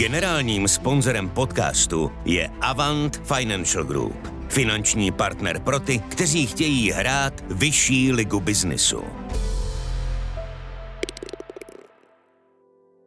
Generálním 0.00 0.68
sponzorem 0.68 1.28
podcastu 1.28 2.10
je 2.24 2.50
Avant 2.60 3.20
Financial 3.24 3.84
Group, 3.84 4.28
finanční 4.48 5.12
partner 5.12 5.60
pro 5.60 5.80
ty, 5.80 5.98
kteří 5.98 6.46
chtějí 6.46 6.90
hrát 6.90 7.44
vyšší 7.50 8.12
ligu 8.12 8.40
biznisu. 8.40 9.02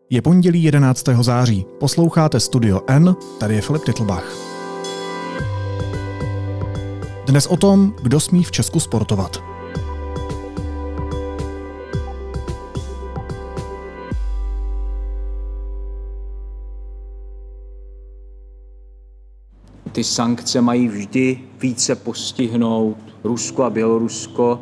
Je 0.09 0.21
pondělí 0.21 0.63
11. 0.63 1.03
září. 1.21 1.65
Posloucháte 1.79 2.39
Studio 2.39 2.81
N, 2.87 3.15
tady 3.39 3.55
je 3.55 3.61
Filip 3.61 3.83
Titlbach. 3.83 4.37
Dnes 7.27 7.47
o 7.47 7.57
tom, 7.57 7.95
kdo 8.01 8.19
smí 8.19 8.43
v 8.43 8.51
Česku 8.51 8.79
sportovat. 8.79 9.52
Ty 19.93 20.03
sankce 20.03 20.61
mají 20.61 20.87
vždy 20.87 21.39
více 21.61 21.95
postihnout 21.95 22.97
Rusko 23.23 23.63
a 23.63 23.69
Bělorusko 23.69 24.61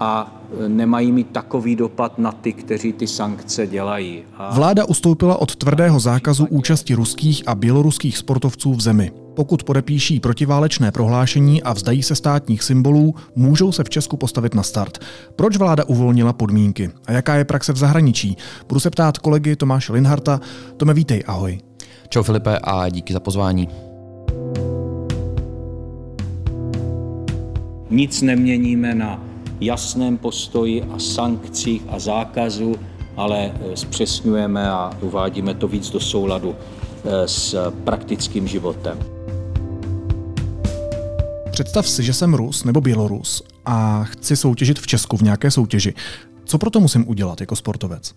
a 0.00 0.40
e, 0.64 0.68
nemají 0.68 1.12
mít 1.12 1.30
takový 1.30 1.76
dopad 1.76 2.18
na 2.18 2.32
ty, 2.32 2.52
kteří 2.52 2.92
ty 2.92 3.06
sankce 3.06 3.66
dělají. 3.66 4.22
A... 4.36 4.54
Vláda 4.54 4.84
ustoupila 4.84 5.36
od 5.36 5.56
tvrdého 5.56 6.00
zákazu 6.00 6.46
účasti 6.46 6.94
ruských 6.94 7.42
a 7.46 7.54
běloruských 7.54 8.18
sportovců 8.18 8.74
v 8.74 8.80
zemi. 8.80 9.12
Pokud 9.34 9.62
podepíší 9.62 10.20
protiválečné 10.20 10.92
prohlášení 10.92 11.62
a 11.62 11.72
vzdají 11.72 12.02
se 12.02 12.14
státních 12.14 12.62
symbolů, 12.62 13.14
můžou 13.36 13.72
se 13.72 13.84
v 13.84 13.90
Česku 13.90 14.16
postavit 14.16 14.54
na 14.54 14.62
start. 14.62 14.98
Proč 15.36 15.56
vláda 15.56 15.84
uvolnila 15.84 16.32
podmínky? 16.32 16.90
A 17.06 17.12
jaká 17.12 17.34
je 17.34 17.44
praxe 17.44 17.72
v 17.72 17.76
zahraničí? 17.76 18.36
Budu 18.68 18.80
se 18.80 18.90
ptát 18.90 19.18
kolegy 19.18 19.56
Tomáše 19.56 19.92
Linharta. 19.92 20.40
Tome, 20.76 20.94
vítej, 20.94 21.22
ahoj. 21.26 21.58
Čau 22.08 22.22
Filipe 22.22 22.58
a 22.58 22.88
díky 22.88 23.12
za 23.12 23.20
pozvání. 23.20 23.89
Nic 27.90 28.22
neměníme 28.22 28.94
na 28.94 29.24
jasném 29.60 30.18
postoji 30.18 30.82
a 30.82 30.98
sankcích 30.98 31.82
a 31.88 31.98
zákazu, 31.98 32.76
ale 33.16 33.52
eh, 33.54 33.76
zpřesňujeme 33.76 34.70
a 34.70 34.96
uvádíme 35.00 35.54
to 35.54 35.68
víc 35.68 35.90
do 35.90 36.00
souladu 36.00 36.54
eh, 37.04 37.28
s 37.28 37.70
praktickým 37.84 38.48
životem. 38.48 38.98
Představ 41.50 41.88
si, 41.88 42.02
že 42.02 42.12
jsem 42.12 42.34
Rus 42.34 42.64
nebo 42.64 42.80
Bělorus 42.80 43.42
a 43.66 44.04
chci 44.04 44.36
soutěžit 44.36 44.78
v 44.78 44.86
Česku 44.86 45.16
v 45.16 45.22
nějaké 45.22 45.50
soutěži. 45.50 45.94
Co 46.44 46.58
pro 46.58 46.70
to 46.70 46.80
musím 46.80 47.08
udělat 47.08 47.40
jako 47.40 47.56
sportovec? 47.56 48.14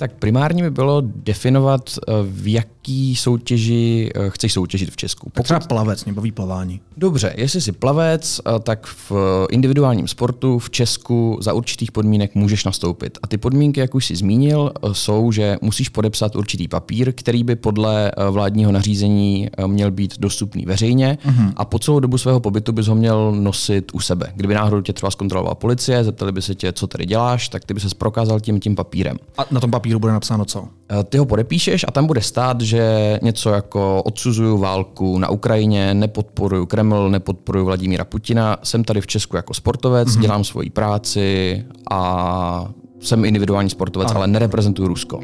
Tak 0.00 0.12
primárně 0.12 0.62
by 0.62 0.70
bylo 0.70 1.02
definovat, 1.04 1.90
eh, 2.08 2.12
v 2.22 2.52
jaký 2.52 3.16
soutěži 3.16 4.10
eh, 4.14 4.30
chceš 4.30 4.52
soutěžit 4.52 4.90
v 4.90 4.96
Česku. 4.96 5.30
Pokud... 5.30 5.42
třeba 5.42 5.60
plavec, 5.60 6.04
nebo 6.04 6.22
plavání. 6.34 6.80
Dobře, 6.96 7.34
jestli 7.36 7.60
jsi 7.60 7.72
plavec, 7.72 8.40
eh, 8.40 8.60
tak 8.60 8.86
v 8.86 9.12
individuálním 9.50 10.08
sportu 10.08 10.58
v 10.58 10.70
Česku 10.70 11.38
za 11.40 11.52
určitých 11.52 11.92
podmínek 11.92 12.34
můžeš 12.34 12.64
nastoupit. 12.64 13.18
A 13.22 13.26
ty 13.26 13.38
podmínky, 13.38 13.80
jak 13.80 13.94
už 13.94 14.06
jsi 14.06 14.16
zmínil, 14.16 14.72
jsou, 14.92 15.32
že 15.32 15.56
musíš 15.62 15.88
podepsat 15.88 16.36
určitý 16.36 16.68
papír, 16.68 17.12
který 17.12 17.44
by 17.44 17.56
podle 17.56 18.12
vládního 18.30 18.72
nařízení 18.72 19.50
měl 19.66 19.90
být 19.90 20.18
dostupný 20.18 20.64
veřejně 20.66 21.18
uh-huh. 21.24 21.52
a 21.56 21.64
po 21.64 21.78
celou 21.78 22.00
dobu 22.00 22.18
svého 22.18 22.40
pobytu 22.40 22.72
bys 22.72 22.86
ho 22.86 22.94
měl 22.94 23.32
nosit 23.32 23.94
u 23.94 24.00
sebe. 24.00 24.32
Kdyby 24.34 24.54
náhodou 24.54 24.80
tě 24.80 24.92
třeba 24.92 25.10
zkontrolovala 25.10 25.54
policie, 25.54 26.04
zeptali 26.04 26.32
by 26.32 26.42
se 26.42 26.54
tě, 26.54 26.72
co 26.72 26.86
tady 26.86 27.06
děláš, 27.06 27.48
tak 27.48 27.64
ty 27.64 27.74
by 27.74 27.80
se 27.80 27.88
prokázal 27.98 28.40
tím 28.40 28.60
tím 28.60 28.74
papírem. 28.74 29.16
A 29.38 29.46
na 29.50 29.60
tom 29.60 29.70
papíru 29.70 29.89
papíru 29.90 30.00
bude 30.00 30.12
napsáno 30.12 30.44
co? 30.44 30.68
Eh, 30.90 31.04
ty 31.04 31.18
ho 31.18 31.26
podepíšeš 31.26 31.84
a 31.88 31.90
tam 31.90 32.06
bude 32.06 32.20
stát, 32.20 32.60
že 32.60 33.18
něco 33.22 33.50
jako 33.50 34.02
odsuzuju 34.02 34.58
válku 34.58 35.18
na 35.18 35.28
Ukrajině, 35.28 35.94
nepodporuju 35.94 36.66
Kreml, 36.66 37.10
nepodporuju 37.10 37.64
Vladimíra 37.64 38.04
Putina, 38.04 38.56
jsem 38.62 38.84
tady 38.84 39.00
v 39.00 39.06
Česku 39.06 39.36
jako 39.36 39.54
sportovec, 39.54 40.08
mm-hmm. 40.08 40.20
dělám 40.20 40.44
svoji 40.44 40.70
práci 40.70 41.64
a 41.90 42.70
jsem 43.00 43.24
individuální 43.24 43.70
sportovec, 43.70 44.10
ano. 44.10 44.18
ale 44.18 44.26
nereprezentuju 44.26 44.88
Rusko. 44.88 45.20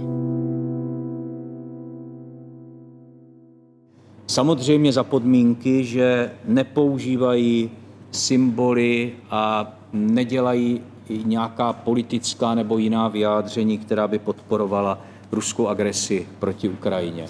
Samozřejmě 4.26 4.92
za 4.92 5.04
podmínky, 5.04 5.84
že 5.84 6.30
nepoužívají 6.44 7.70
symboly 8.10 9.12
a 9.30 9.72
nedělají 9.92 10.80
nějaká 11.08 11.72
politická 11.72 12.54
nebo 12.54 12.78
jiná 12.78 13.08
vyjádření, 13.08 13.78
která 13.78 14.08
by 14.08 14.18
podporovala 14.18 14.98
ruskou 15.32 15.68
agresi 15.68 16.26
proti 16.38 16.68
Ukrajině. 16.68 17.26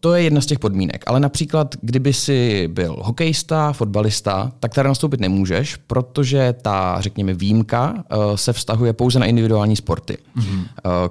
To 0.00 0.14
je 0.14 0.22
jedna 0.22 0.40
z 0.40 0.46
těch 0.46 0.58
podmínek. 0.58 1.04
Ale 1.06 1.20
například, 1.20 1.74
kdyby 1.80 2.12
si 2.12 2.68
byl 2.68 2.96
hokejista, 3.00 3.72
fotbalista, 3.72 4.52
tak 4.60 4.74
tady 4.74 4.88
nastoupit 4.88 5.20
nemůžeš, 5.20 5.76
protože 5.76 6.54
ta, 6.62 7.00
řekněme, 7.00 7.34
výjimka 7.34 7.92
uh, 7.92 8.34
se 8.34 8.52
vztahuje 8.52 8.92
pouze 8.92 9.18
na 9.18 9.26
individuální 9.26 9.76
sporty. 9.76 10.18
Mm-hmm. 10.36 10.66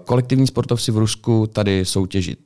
Kolektivní 0.05 0.47
sportovci 0.47 0.91
v 0.91 0.97
Rusku 0.97 1.47
tady 1.47 1.85
soutěžit 1.85 2.39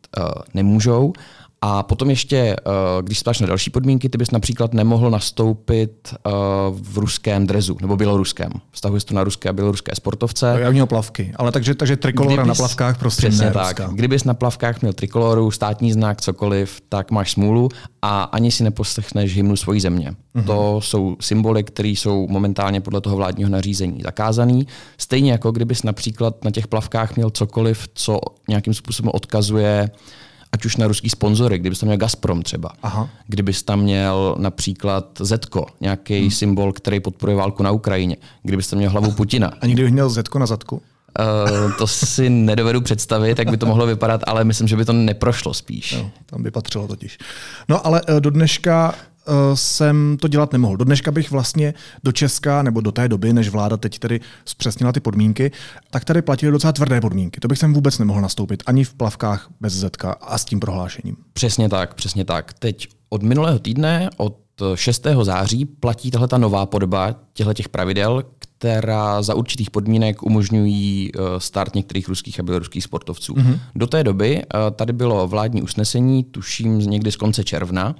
nemůžou 0.54 1.14
a 1.62 1.84
potom 1.84 2.10
ještě, 2.10 2.38
eh, 2.38 2.56
když 3.02 3.20
spáš 3.20 3.40
na 3.40 3.48
další 3.48 3.70
podmínky, 3.70 4.10
ty 4.10 4.18
bys 4.18 4.32
například 4.32 4.74
nemohl 4.74 5.10
nastoupit 5.10 5.92
eh, 6.14 6.30
v 6.72 6.98
ruském 6.98 7.48
drezu 7.48 7.78
nebo 7.82 7.98
běloruském. 7.98 8.52
Vztahuje 8.72 9.02
se 9.02 9.06
to 9.08 9.14
na 9.14 9.24
ruské 9.24 9.50
a 9.50 9.54
běloruské 9.54 9.96
sportovce. 9.96 10.58
Já 10.60 10.72
měl 10.72 10.86
plavky, 10.86 11.34
ale 11.36 11.52
takže, 11.52 11.76
takže 11.76 11.98
trikolora 11.98 12.44
Kdybys, 12.44 12.48
na 12.48 12.56
plavkách 12.56 12.98
prostě 13.00 13.30
ne 13.30 13.52
tak. 13.52 13.80
Ruska. 13.80 13.94
Kdybys 13.96 14.24
na 14.24 14.34
plavkách 14.34 14.82
měl 14.82 14.94
trikoloru, 14.94 15.52
státní 15.52 15.92
znak, 15.92 16.22
cokoliv, 16.22 16.82
tak 16.90 17.12
máš 17.12 17.32
smůlu 17.32 17.70
a 18.02 18.24
ani 18.24 18.52
si 18.52 18.64
neposlechneš 18.64 19.36
hymnu 19.36 19.56
svojí 19.56 19.80
země. 19.80 20.12
Uh-huh. 20.36 20.46
To 20.46 20.82
jsou 20.82 21.16
symboly, 21.22 21.64
které 21.64 21.90
jsou 21.90 22.28
momentálně 22.28 22.82
podle 22.82 23.02
toho 23.02 23.16
vládního 23.16 23.50
nařízení 23.50 24.02
zakázaný. 24.04 24.68
Stejně 24.98 25.32
jako 25.32 25.52
kdybys 25.52 25.84
například 25.84 26.44
na 26.44 26.52
těch 26.52 26.68
plavkách 26.68 27.16
měl 27.16 27.30
cokoliv, 27.30 27.88
co 27.94 28.20
nějakým 28.50 28.74
způsobem 28.74 29.12
odkazuje 29.14 29.90
ať 30.56 30.66
už 30.66 30.78
na 30.78 30.88
ruský 30.88 31.10
sponzory, 31.10 31.60
kdybys 31.60 31.80
tam 31.80 31.88
měl 31.88 31.98
Gazprom 31.98 32.42
třeba, 32.42 32.72
Aha. 32.84 33.10
kdybys 33.28 33.64
tam 33.64 33.80
měl 33.80 34.36
například 34.40 35.08
Zetko, 35.20 35.66
nějaký 35.82 36.20
hmm. 36.20 36.32
symbol, 36.32 36.74
který 36.74 37.00
podporuje 37.00 37.36
válku 37.36 37.64
na 37.64 37.72
Ukrajině, 37.72 38.18
kdybys 38.44 38.68
tam 38.68 38.80
měl 38.80 38.92
hlavu 38.92 39.12
Putina. 39.12 39.52
A 39.62 39.66
někdy 39.66 39.84
bych 39.84 39.94
měl 39.94 40.10
Zetko 40.10 40.40
na 40.40 40.46
zadku? 40.46 40.76
Uh, 40.76 41.72
to 41.78 41.88
si 41.88 42.30
nedovedu 42.30 42.82
představit, 42.82 43.40
jak 43.40 43.50
by 43.50 43.58
to 43.58 43.66
mohlo 43.66 43.86
vypadat, 43.86 44.22
ale 44.28 44.44
myslím, 44.44 44.68
že 44.68 44.76
by 44.76 44.86
to 44.86 44.94
neprošlo 44.94 45.54
spíš. 45.54 45.94
No, 45.94 46.12
tam 46.26 46.44
by 46.44 46.52
patřilo 46.52 46.88
totiž. 46.88 47.18
No 47.70 47.88
ale 47.88 48.02
uh, 48.02 48.20
do 48.20 48.30
dneška 48.30 48.96
Eh, 48.96 49.15
jsem 49.54 50.18
to 50.22 50.28
dělat 50.28 50.54
nemohl. 50.54 50.78
Do 50.78 50.86
dneška 50.86 51.12
bych 51.12 51.32
vlastně 51.32 51.74
do 52.04 52.12
Česka, 52.12 52.64
nebo 52.64 52.82
do 52.82 52.92
té 52.92 53.08
doby, 53.08 53.34
než 53.34 53.50
vláda 53.50 53.78
teď 53.78 54.00
tedy 54.00 54.20
zpřesnila 54.46 54.92
ty 54.92 55.00
podmínky, 55.00 55.52
tak 55.90 56.06
tady 56.06 56.22
platily 56.22 56.52
docela 56.52 56.74
tvrdé 56.74 57.02
podmínky. 57.02 57.40
To 57.40 57.48
bych 57.48 57.58
sem 57.58 57.74
vůbec 57.74 58.00
nemohl 58.00 58.22
nastoupit 58.22 58.64
ani 58.66 58.84
v 58.84 58.94
plavkách 58.94 59.50
bez 59.62 59.74
zetka 59.74 60.12
a 60.12 60.38
s 60.38 60.46
tím 60.46 60.60
prohlášením. 60.60 61.18
Přesně 61.34 61.70
tak, 61.70 61.94
přesně 61.94 62.26
tak. 62.26 62.54
Teď 62.54 62.88
od 63.10 63.24
minulého 63.24 63.60
týdne, 63.60 64.10
od 64.18 64.38
6. 64.76 65.08
září, 65.24 65.66
platí 65.66 66.12
tahle 66.12 66.28
ta 66.28 66.38
nová 66.38 66.66
podoba 66.66 67.16
těchto 67.34 67.54
těch 67.54 67.70
pravidel, 67.70 68.24
která 68.58 69.22
za 69.22 69.36
určitých 69.36 69.72
podmínek 69.72 70.24
umožňují 70.24 71.12
eh, 71.16 71.20
start 71.38 71.76
některých 71.76 72.08
ruských 72.08 72.40
a 72.40 72.44
běloruských 72.44 72.84
sportovců. 72.84 73.34
Mm-hmm. 73.34 73.60
Do 73.76 73.88
té 73.88 74.04
doby 74.04 74.42
eh, 74.42 74.72
tady 74.72 74.94
bylo 74.94 75.28
vládní 75.28 75.62
usnesení, 75.62 76.24
tuším 76.24 76.80
někdy 76.80 77.12
z 77.12 77.16
konce 77.16 77.44
června, 77.44 77.96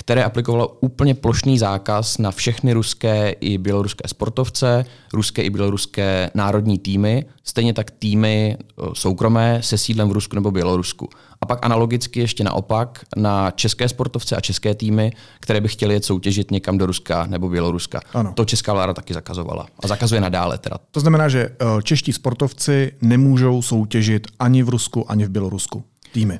které 0.00 0.24
aplikovalo 0.24 0.68
úplně 0.68 1.14
plošný 1.14 1.58
zákaz 1.58 2.18
na 2.18 2.30
všechny 2.30 2.72
ruské 2.72 3.30
i 3.30 3.58
běloruské 3.58 4.08
sportovce, 4.08 4.84
ruské 5.12 5.42
i 5.42 5.50
běloruské 5.50 6.30
národní 6.34 6.78
týmy, 6.78 7.24
stejně 7.44 7.74
tak 7.74 7.90
týmy 7.90 8.56
soukromé 8.92 9.62
se 9.62 9.78
sídlem 9.78 10.08
v 10.08 10.12
Rusku 10.12 10.34
nebo 10.34 10.50
Bělorusku. 10.50 11.08
A 11.40 11.46
pak 11.46 11.64
analogicky 11.66 12.20
ještě 12.20 12.44
naopak 12.44 13.04
na 13.16 13.50
české 13.50 13.88
sportovce 13.88 14.36
a 14.36 14.40
české 14.40 14.74
týmy, 14.74 15.12
které 15.40 15.60
by 15.60 15.68
chtěly 15.68 15.94
jet 15.94 16.04
soutěžit 16.04 16.50
někam 16.50 16.78
do 16.78 16.86
Ruska 16.86 17.26
nebo 17.26 17.48
Běloruska. 17.48 18.00
Ano. 18.14 18.32
To 18.36 18.44
česká 18.44 18.72
vláda 18.72 18.94
taky 18.94 19.14
zakazovala. 19.14 19.66
A 19.84 19.86
zakazuje 19.86 20.20
nadále 20.20 20.58
teda. 20.58 20.76
To 20.90 21.00
znamená, 21.00 21.28
že 21.28 21.40
e, 21.40 21.82
čeští 21.82 22.12
sportovci 22.12 22.92
nemůžou 23.00 23.62
soutěžit 23.62 24.26
ani 24.38 24.62
v 24.62 24.68
Rusku, 24.68 25.10
ani 25.10 25.24
v 25.24 25.28
Bělorusku. 25.28 25.84
Týmy. 26.12 26.38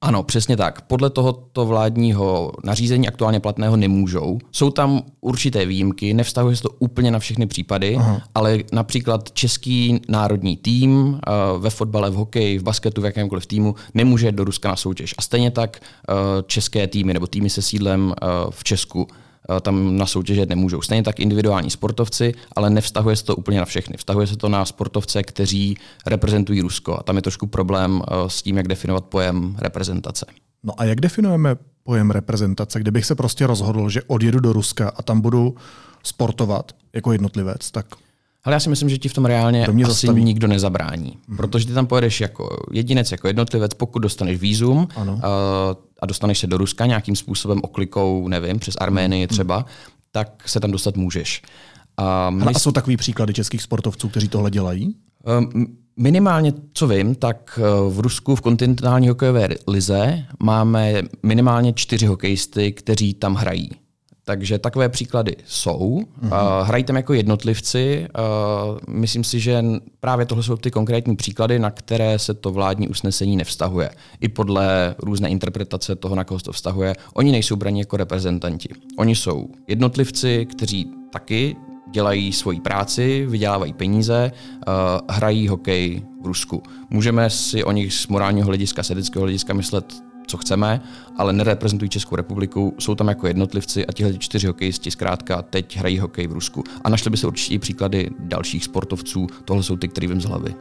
Ano, 0.00 0.22
přesně 0.22 0.56
tak. 0.56 0.80
Podle 0.80 1.10
tohoto 1.10 1.66
vládního 1.66 2.52
nařízení 2.64 3.08
aktuálně 3.08 3.40
platného 3.40 3.76
nemůžou. 3.76 4.38
Jsou 4.52 4.70
tam 4.70 5.02
určité 5.20 5.66
výjimky, 5.66 6.14
nevztahuje 6.14 6.56
se 6.56 6.62
to 6.62 6.70
úplně 6.78 7.10
na 7.10 7.18
všechny 7.18 7.46
případy, 7.46 7.96
Aha. 7.96 8.20
ale 8.34 8.58
například 8.72 9.32
český 9.32 10.00
národní 10.08 10.56
tým 10.56 10.92
uh, 10.92 11.18
ve 11.62 11.70
fotbale, 11.70 12.10
v 12.10 12.14
hokeji, 12.14 12.58
v 12.58 12.62
basketu, 12.62 13.00
v 13.00 13.04
jakémkoliv 13.04 13.46
týmu 13.46 13.74
nemůže 13.94 14.32
do 14.32 14.44
Ruska 14.44 14.68
na 14.68 14.76
soutěž. 14.76 15.14
A 15.18 15.22
stejně 15.22 15.50
tak 15.50 15.80
uh, 15.80 16.16
české 16.46 16.86
týmy 16.86 17.14
nebo 17.14 17.26
týmy 17.26 17.50
se 17.50 17.62
sídlem 17.62 18.06
uh, 18.06 18.50
v 18.50 18.64
Česku 18.64 19.06
eh, 19.10 19.27
tam 19.62 19.96
na 19.96 20.06
soutěže 20.06 20.46
nemůžou. 20.46 20.82
Stejně 20.82 21.02
tak 21.02 21.20
individuální 21.20 21.70
sportovci, 21.70 22.34
ale 22.56 22.70
nevztahuje 22.70 23.16
se 23.16 23.24
to 23.24 23.36
úplně 23.36 23.58
na 23.58 23.64
všechny. 23.64 23.96
Vztahuje 23.96 24.26
se 24.26 24.36
to 24.36 24.48
na 24.48 24.64
sportovce, 24.64 25.22
kteří 25.22 25.76
reprezentují 26.06 26.60
Rusko. 26.60 26.98
A 26.98 27.02
tam 27.02 27.16
je 27.16 27.22
trošku 27.22 27.46
problém 27.46 28.02
eh, 28.02 28.14
s 28.30 28.42
tím, 28.42 28.56
jak 28.56 28.68
definovat 28.68 29.04
pojem 29.04 29.56
reprezentace. 29.58 30.26
No 30.62 30.80
a 30.80 30.84
jak 30.84 31.00
definujeme 31.00 31.56
pojem 31.82 32.10
reprezentace? 32.10 32.80
Kdybych 32.80 33.06
se 33.06 33.14
prostě 33.14 33.46
rozhodl, 33.46 33.88
že 33.88 34.02
odjedu 34.06 34.40
do 34.40 34.52
Ruska 34.52 34.92
a 34.96 35.02
tam 35.02 35.20
budu 35.20 35.54
sportovat 36.02 36.72
jako 36.92 37.12
jednotlivec, 37.12 37.70
tak 37.70 37.86
ale 38.44 38.54
já 38.54 38.60
si 38.60 38.68
myslím, 38.68 38.88
že 38.88 38.98
ti 38.98 39.08
v 39.08 39.14
tom 39.14 39.24
reálně 39.24 39.66
asi 39.66 39.84
zastaví. 39.84 40.24
nikdo 40.24 40.46
nezabrání. 40.46 41.18
Mm-hmm. 41.28 41.36
Protože 41.36 41.66
ty 41.66 41.72
tam 41.72 41.86
pojedeš 41.86 42.20
jako 42.20 42.56
jedinec, 42.72 43.12
jako 43.12 43.26
jednotlivec, 43.26 43.74
pokud 43.74 43.98
dostaneš 43.98 44.38
výzum 44.40 44.88
ano. 44.96 45.12
Uh, 45.12 45.20
a 46.02 46.06
dostaneš 46.06 46.38
se 46.38 46.46
do 46.46 46.58
Ruska 46.58 46.86
nějakým 46.86 47.16
způsobem 47.16 47.60
oklikou, 47.62 48.28
nevím, 48.28 48.58
přes 48.58 48.74
Arménii 48.80 49.26
mm-hmm. 49.26 49.30
třeba, 49.30 49.64
tak 50.12 50.42
se 50.46 50.60
tam 50.60 50.70
dostat 50.70 50.96
můžeš. 50.96 51.42
A, 51.96 52.30
my... 52.30 52.44
a 52.44 52.58
jsou 52.58 52.72
takový 52.72 52.96
příklady 52.96 53.34
českých 53.34 53.62
sportovců, 53.62 54.08
kteří 54.08 54.28
tohle 54.28 54.50
dělají? 54.50 54.94
Um, 55.38 55.66
Minimálně, 56.00 56.52
co 56.72 56.88
vím, 56.88 57.14
tak 57.14 57.58
v 57.88 58.00
Rusku 58.00 58.36
v 58.36 58.40
kontinentální 58.40 59.08
hokejové 59.08 59.48
lize 59.66 60.24
máme 60.42 61.02
minimálně 61.22 61.72
čtyři 61.72 62.06
hokejisty, 62.06 62.72
kteří 62.72 63.14
tam 63.14 63.34
hrají. 63.34 63.70
Takže 64.28 64.58
takové 64.58 64.88
příklady 64.88 65.36
jsou. 65.46 66.00
Mm-hmm. 66.22 66.62
Hrají 66.62 66.84
tam 66.84 66.96
jako 66.96 67.14
jednotlivci. 67.14 68.08
Myslím 68.88 69.24
si, 69.24 69.40
že 69.40 69.64
právě 70.00 70.26
tohle 70.26 70.44
jsou 70.44 70.56
ty 70.56 70.70
konkrétní 70.70 71.16
příklady, 71.16 71.58
na 71.58 71.70
které 71.70 72.18
se 72.18 72.34
to 72.34 72.52
vládní 72.52 72.88
usnesení 72.88 73.36
nevztahuje. 73.36 73.90
I 74.20 74.28
podle 74.28 74.94
různé 74.98 75.28
interpretace 75.28 75.96
toho, 75.96 76.14
na 76.14 76.24
koho 76.24 76.38
se 76.38 76.44
to 76.44 76.52
vztahuje, 76.52 76.94
oni 77.14 77.32
nejsou 77.32 77.56
braní 77.56 77.78
jako 77.78 77.96
reprezentanti. 77.96 78.68
Oni 78.98 79.16
jsou 79.16 79.48
jednotlivci, 79.68 80.46
kteří 80.46 80.90
taky 81.12 81.56
dělají 81.90 82.32
svoji 82.32 82.60
práci, 82.60 83.26
vydělávají 83.28 83.72
peníze, 83.72 84.32
hrají 85.10 85.48
hokej 85.48 86.02
v 86.22 86.26
Rusku. 86.26 86.62
Můžeme 86.90 87.30
si 87.30 87.64
o 87.64 87.72
nich 87.72 87.94
z 87.94 88.08
morálního 88.08 88.46
hlediska, 88.46 88.82
z 88.82 88.88
hlediska 89.14 89.54
myslet 89.54 90.07
co 90.28 90.36
chceme, 90.36 90.80
ale 91.16 91.32
nereprezentují 91.32 91.88
Českou 91.88 92.16
republiku, 92.16 92.74
jsou 92.78 92.94
tam 92.94 93.08
jako 93.08 93.26
jednotlivci 93.26 93.86
a 93.86 93.92
tihle 93.92 94.18
čtyři 94.18 94.46
hokejisti 94.46 94.90
zkrátka 94.90 95.42
teď 95.42 95.76
hrají 95.76 95.98
hokej 95.98 96.26
v 96.26 96.32
Rusku. 96.32 96.64
A 96.84 96.88
našli 96.88 97.10
by 97.10 97.16
se 97.16 97.26
určitě 97.26 97.54
i 97.54 97.58
příklady 97.58 98.10
dalších 98.18 98.64
sportovců, 98.64 99.26
tohle 99.44 99.62
jsou 99.62 99.76
ty, 99.76 99.88
který 99.88 100.06
vím 100.06 100.20
z 100.20 100.24
hlavy. 100.24 100.54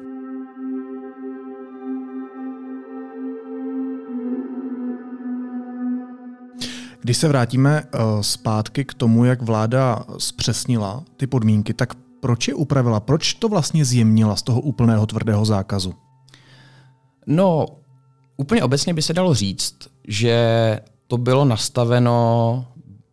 Když 7.01 7.17
se 7.17 7.27
vrátíme 7.27 7.83
uh, 7.83 8.21
zpátky 8.21 8.85
k 8.85 8.93
tomu, 8.93 9.25
jak 9.25 9.41
vláda 9.41 10.05
zpřesnila 10.17 11.03
ty 11.17 11.27
podmínky, 11.27 11.73
tak 11.73 11.93
proč 12.19 12.47
je 12.47 12.53
upravila? 12.53 12.99
Proč 12.99 13.33
to 13.33 13.49
vlastně 13.49 13.85
zjemnila 13.85 14.35
z 14.35 14.41
toho 14.41 14.61
úplného 14.61 15.05
tvrdého 15.05 15.45
zákazu? 15.45 15.93
No, 17.27 17.65
Úplně 18.37 18.63
obecně 18.63 18.93
by 18.93 19.01
se 19.01 19.13
dalo 19.13 19.33
říct, 19.33 19.75
že 20.07 20.79
to 21.07 21.17
bylo 21.17 21.45
nastaveno 21.45 22.65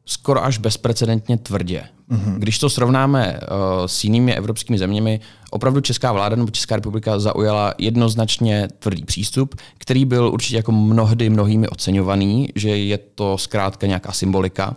skoro 0.06 0.44
až 0.44 0.58
bezprecedentně 0.58 1.36
tvrdě. 1.36 1.84
Mm-hmm. 2.10 2.38
Když 2.38 2.58
to 2.58 2.70
srovnáme 2.70 3.40
uh, 3.40 3.86
s 3.86 4.04
jinými 4.04 4.34
evropskými 4.34 4.78
zeměmi, 4.78 5.20
opravdu 5.50 5.80
Česká 5.80 6.12
vláda 6.12 6.36
nebo 6.36 6.50
Česká 6.50 6.76
republika 6.76 7.18
zaujala 7.18 7.74
jednoznačně 7.78 8.68
tvrdý 8.78 9.04
přístup, 9.04 9.54
který 9.78 10.04
byl 10.04 10.28
určitě 10.28 10.56
jako 10.56 10.72
mnohdy 10.72 11.30
mnohými 11.30 11.68
oceňovaný, 11.68 12.48
že 12.54 12.68
je 12.68 12.98
to 12.98 13.38
zkrátka 13.38 13.86
nějaká 13.86 14.12
symbolika. 14.12 14.76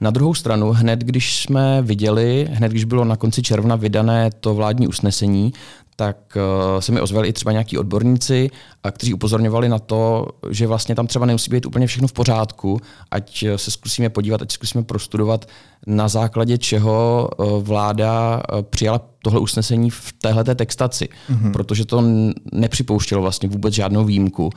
Na 0.00 0.10
druhou 0.10 0.34
stranu, 0.34 0.72
hned 0.72 1.00
když 1.00 1.42
jsme 1.42 1.82
viděli, 1.82 2.48
hned 2.50 2.68
když 2.68 2.84
bylo 2.84 3.04
na 3.04 3.16
konci 3.16 3.42
června 3.42 3.76
vydané 3.76 4.30
to 4.40 4.54
vládní 4.54 4.88
usnesení, 4.88 5.52
tak 6.00 6.16
uh, 6.36 6.80
se 6.80 6.92
mi 6.92 7.00
ozvali 7.00 7.28
i 7.28 7.32
třeba 7.32 7.52
nějaký 7.52 7.78
odborníci, 7.78 8.50
a 8.82 8.90
kteří 8.90 9.14
upozorňovali 9.14 9.68
na 9.68 9.78
to, 9.78 10.26
že 10.50 10.66
vlastně 10.66 10.94
tam 10.94 11.06
třeba 11.06 11.26
nemusí 11.26 11.50
být 11.50 11.66
úplně 11.66 11.86
všechno 11.86 12.08
v 12.08 12.12
pořádku, 12.12 12.80
ať 13.10 13.42
eh, 13.42 13.58
se 13.58 13.70
zkusíme 13.70 14.08
podívat, 14.08 14.42
ať 14.42 14.52
zkusíme 14.52 14.84
prostudovat, 14.84 15.46
na 15.86 16.08
základě 16.08 16.58
čeho 16.58 17.28
uh, 17.38 17.62
vláda 17.62 18.42
přijala 18.70 19.00
tohle 19.22 19.40
usnesení 19.40 19.90
v 19.90 20.12
téhleté 20.18 20.54
textaci, 20.54 21.08
mm-hmm. 21.30 21.52
protože 21.52 21.84
to 21.84 22.04
nepřipouštělo 22.52 23.22
vlastně 23.22 23.48
vůbec 23.48 23.74
žádnou 23.74 24.04
výjimku 24.04 24.50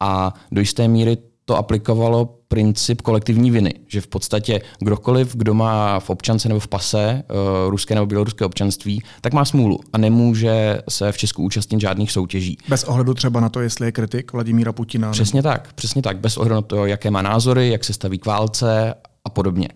a 0.00 0.34
do 0.52 0.60
jisté 0.60 0.88
míry 0.88 1.16
to 1.48 1.56
aplikovalo 1.56 2.34
princip 2.48 3.02
kolektivní 3.02 3.50
viny, 3.50 3.74
že 3.86 4.00
v 4.00 4.06
podstatě 4.06 4.60
kdokoliv, 4.78 5.36
kdo 5.36 5.54
má 5.54 6.00
v 6.00 6.10
občance 6.10 6.48
nebo 6.48 6.60
v 6.60 6.68
pase 6.68 7.22
uh, 7.30 7.70
ruské 7.70 7.94
nebo 7.94 8.06
běloruské 8.06 8.44
občanství, 8.44 9.02
tak 9.20 9.32
má 9.32 9.44
smůlu 9.44 9.80
a 9.92 9.98
nemůže 9.98 10.82
se 10.88 11.12
v 11.12 11.18
Česku 11.18 11.42
účastnit 11.42 11.80
žádných 11.80 12.12
soutěží. 12.12 12.58
Bez 12.68 12.84
ohledu 12.84 13.14
třeba 13.14 13.40
na 13.40 13.48
to, 13.48 13.60
jestli 13.60 13.86
je 13.86 13.92
kritik 13.92 14.32
Vladimíra 14.32 14.72
Putina. 14.72 15.10
Přesně 15.10 15.42
tak, 15.42 15.72
přesně 15.72 16.02
tak, 16.02 16.18
bez 16.18 16.36
ohledu 16.36 16.54
na 16.54 16.62
to, 16.62 16.86
jaké 16.86 17.10
má 17.10 17.22
názory, 17.22 17.68
jak 17.68 17.84
se 17.84 17.92
staví 17.92 18.18
k 18.18 18.26
válce 18.26 18.94
a 19.24 19.30
podobně. 19.30 19.68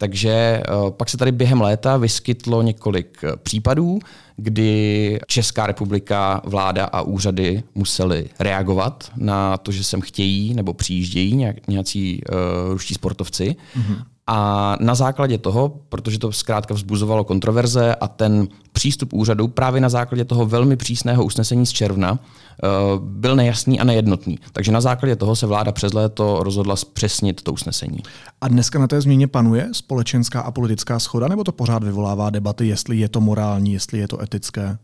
Takže 0.00 0.62
uh, 0.84 0.90
pak 0.90 1.08
se 1.08 1.16
tady 1.16 1.32
během 1.32 1.60
léta 1.60 1.96
vyskytlo 1.96 2.62
několik 2.62 3.18
uh, 3.24 3.30
případů, 3.36 3.98
kdy 4.36 5.18
Česká 5.26 5.66
republika, 5.66 6.40
vláda 6.44 6.84
a 6.84 7.00
úřady 7.02 7.62
museli 7.74 8.28
reagovat 8.38 9.10
na 9.16 9.56
to, 9.56 9.72
že 9.72 9.84
sem 9.84 10.00
chtějí 10.00 10.54
nebo 10.54 10.74
přijíždějí 10.74 11.46
nějací 11.68 12.20
uh, 12.22 12.72
ruští 12.72 12.94
sportovci. 12.94 13.56
Mm-hmm. 13.76 14.04
A 14.26 14.76
na 14.80 14.94
základě 14.94 15.38
toho, 15.38 15.68
protože 15.88 16.18
to 16.18 16.32
zkrátka 16.32 16.74
vzbuzovalo 16.74 17.24
kontroverze 17.24 17.94
a 17.94 18.08
ten 18.08 18.48
přístup 18.72 19.12
úřadu 19.12 19.48
právě 19.48 19.80
na 19.80 19.88
základě 19.88 20.24
toho 20.24 20.46
velmi 20.46 20.76
přísného 20.76 21.24
usnesení 21.24 21.66
z 21.66 21.70
června 21.70 22.18
eh, 22.18 22.49
byl 22.98 23.36
nejasný 23.36 23.80
a 23.80 23.84
nejednotný. 23.84 24.38
Takže 24.52 24.72
na 24.72 24.80
základě 24.80 25.16
toho 25.16 25.36
se 25.36 25.46
vláda 25.46 25.72
přes 25.72 25.92
léto 25.92 26.42
rozhodla 26.42 26.76
zpřesnit 26.76 27.42
to 27.42 27.52
usnesení. 27.52 27.98
A 28.40 28.48
dneska 28.48 28.78
na 28.78 28.86
té 28.86 29.00
změně 29.00 29.26
panuje 29.26 29.68
společenská 29.72 30.40
a 30.40 30.50
politická 30.50 30.98
schoda, 30.98 31.28
nebo 31.28 31.44
to 31.44 31.52
pořád 31.52 31.84
vyvolává 31.84 32.30
debaty, 32.30 32.68
jestli 32.68 32.96
je 32.96 33.08
to 33.08 33.20
morální, 33.20 33.72
jestli 33.72 33.98
je 33.98 34.08
to 34.08 34.22
etické? 34.22 34.78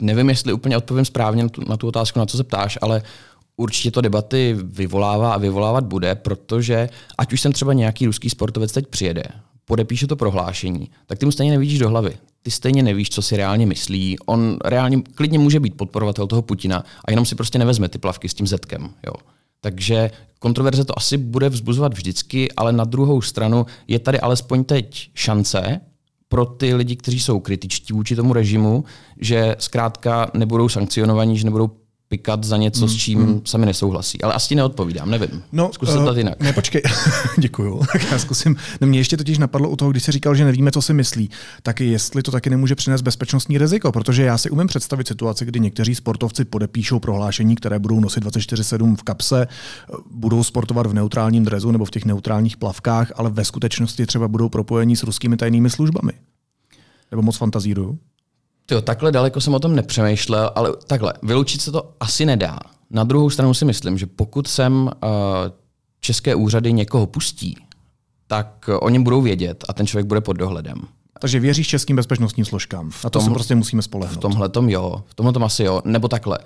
Nevím, 0.00 0.28
jestli 0.28 0.52
úplně 0.52 0.76
odpovím 0.76 1.04
správně 1.04 1.42
na 1.42 1.48
tu, 1.48 1.62
na 1.68 1.76
tu 1.76 1.88
otázku, 1.88 2.18
na 2.18 2.26
co 2.26 2.36
se 2.36 2.44
ptáš, 2.44 2.78
ale 2.82 3.02
určitě 3.56 3.90
to 3.90 4.00
debaty 4.00 4.56
vyvolává 4.62 5.34
a 5.34 5.38
vyvolávat 5.38 5.84
bude, 5.84 6.14
protože 6.14 6.88
ať 7.18 7.32
už 7.32 7.40
sem 7.40 7.52
třeba 7.52 7.72
nějaký 7.72 8.06
ruský 8.06 8.30
sportovec 8.30 8.72
teď 8.72 8.86
přijede, 8.86 9.24
podepíše 9.64 10.06
to 10.06 10.16
prohlášení, 10.16 10.90
tak 11.06 11.18
ty 11.18 11.26
mu 11.26 11.32
stejně 11.32 11.52
nevidíš 11.52 11.78
do 11.78 11.88
hlavy. 11.88 12.16
Ty 12.42 12.50
stejně 12.50 12.82
nevíš, 12.82 13.10
co 13.10 13.22
si 13.22 13.36
reálně 13.36 13.66
myslí. 13.66 14.16
On 14.26 14.56
reálně 14.64 15.02
klidně 15.14 15.38
může 15.38 15.60
být 15.60 15.76
podporovatel 15.76 16.26
toho 16.26 16.42
Putina 16.42 16.84
a 17.04 17.10
jenom 17.10 17.24
si 17.24 17.34
prostě 17.34 17.58
nevezme 17.58 17.88
ty 17.88 17.98
plavky 17.98 18.28
s 18.28 18.34
tím 18.34 18.46
zetkem. 18.46 18.90
Jo. 19.06 19.12
Takže 19.60 20.10
kontroverze 20.38 20.84
to 20.84 20.98
asi 20.98 21.16
bude 21.16 21.48
vzbuzovat 21.48 21.94
vždycky, 21.94 22.52
ale 22.52 22.72
na 22.72 22.84
druhou 22.84 23.22
stranu 23.22 23.66
je 23.88 23.98
tady 23.98 24.20
alespoň 24.20 24.64
teď 24.64 25.10
šance 25.14 25.80
pro 26.28 26.46
ty 26.46 26.74
lidi, 26.74 26.96
kteří 26.96 27.20
jsou 27.20 27.40
kritičtí 27.40 27.92
vůči 27.92 28.16
tomu 28.16 28.32
režimu, 28.32 28.84
že 29.20 29.56
zkrátka 29.58 30.30
nebudou 30.34 30.68
sankcionovaní, 30.68 31.38
že 31.38 31.44
nebudou 31.44 31.70
pikat 32.14 32.44
za 32.44 32.56
něco, 32.56 32.80
mm, 32.80 32.88
s 32.88 32.96
čím 32.96 33.18
mm. 33.18 33.40
sami 33.44 33.66
nesouhlasí. 33.66 34.22
Ale 34.22 34.34
asi 34.34 34.54
neodpovídám, 34.54 35.10
nevím. 35.10 35.42
No, 35.52 35.70
Zkus 35.72 35.92
se 35.92 35.98
uh, 35.98 36.18
jinak. 36.18 36.40
Ne, 36.40 36.52
počkej, 36.52 36.82
děkuju. 37.38 37.82
já 38.10 38.18
zkusím. 38.18 38.56
No, 38.80 38.86
mě 38.86 38.98
ještě 38.98 39.16
totiž 39.16 39.38
napadlo 39.38 39.68
u 39.68 39.76
toho, 39.76 39.90
když 39.90 40.02
se 40.02 40.12
říkal, 40.12 40.34
že 40.34 40.44
nevíme, 40.44 40.72
co 40.72 40.82
si 40.82 40.94
myslí, 40.94 41.30
tak 41.62 41.80
jestli 41.80 42.22
to 42.22 42.30
taky 42.30 42.50
nemůže 42.50 42.74
přinést 42.74 43.02
bezpečnostní 43.02 43.58
riziko, 43.58 43.92
protože 43.92 44.22
já 44.22 44.38
si 44.38 44.50
umím 44.50 44.66
představit 44.66 45.08
situaci, 45.08 45.44
kdy 45.44 45.60
někteří 45.60 45.94
sportovci 45.94 46.44
podepíšou 46.44 46.98
prohlášení, 46.98 47.54
které 47.54 47.78
budou 47.78 48.00
nosit 48.00 48.24
24-7 48.24 48.96
v 48.96 49.02
kapse, 49.02 49.46
budou 50.10 50.44
sportovat 50.44 50.86
v 50.86 50.94
neutrálním 50.94 51.44
drezu 51.44 51.70
nebo 51.70 51.84
v 51.84 51.90
těch 51.90 52.04
neutrálních 52.04 52.56
plavkách, 52.56 53.12
ale 53.16 53.30
ve 53.30 53.44
skutečnosti 53.44 54.06
třeba 54.06 54.28
budou 54.28 54.48
propojení 54.48 54.96
s 54.96 55.02
ruskými 55.02 55.36
tajnými 55.36 55.70
službami. 55.70 56.12
Nebo 57.10 57.22
moc 57.22 57.36
fantazíruju? 57.36 57.98
Jo, 58.70 58.80
takhle 58.80 59.12
daleko 59.12 59.40
jsem 59.40 59.54
o 59.54 59.58
tom 59.58 59.74
nepřemýšlel, 59.74 60.50
ale 60.54 60.72
takhle, 60.86 61.12
vyloučit 61.22 61.60
se 61.60 61.72
to 61.72 61.92
asi 62.00 62.26
nedá. 62.26 62.58
Na 62.90 63.04
druhou 63.04 63.30
stranu 63.30 63.54
si 63.54 63.64
myslím, 63.64 63.98
že 63.98 64.06
pokud 64.06 64.46
sem 64.46 64.84
uh, 64.84 64.90
české 66.00 66.34
úřady 66.34 66.72
někoho 66.72 67.06
pustí, 67.06 67.56
tak 68.26 68.68
uh, 68.68 68.78
oni 68.80 68.98
budou 68.98 69.22
vědět 69.22 69.64
a 69.68 69.72
ten 69.72 69.86
člověk 69.86 70.06
bude 70.06 70.20
pod 70.20 70.32
dohledem. 70.32 70.78
Takže 71.20 71.40
věříš 71.40 71.68
českým 71.68 71.96
bezpečnostním 71.96 72.46
složkám. 72.46 72.90
A 73.04 73.10
to 73.10 73.20
se 73.20 73.30
prostě 73.30 73.54
musíme 73.54 73.82
spolehnout. 73.82 74.18
V 74.18 74.20
tomhle 74.20 74.48
tom 74.48 74.68
jo, 74.68 75.04
v 75.06 75.14
tomhle 75.14 75.32
tom 75.32 75.44
asi 75.44 75.64
jo. 75.64 75.82
Nebo 75.84 76.08
takhle. 76.08 76.38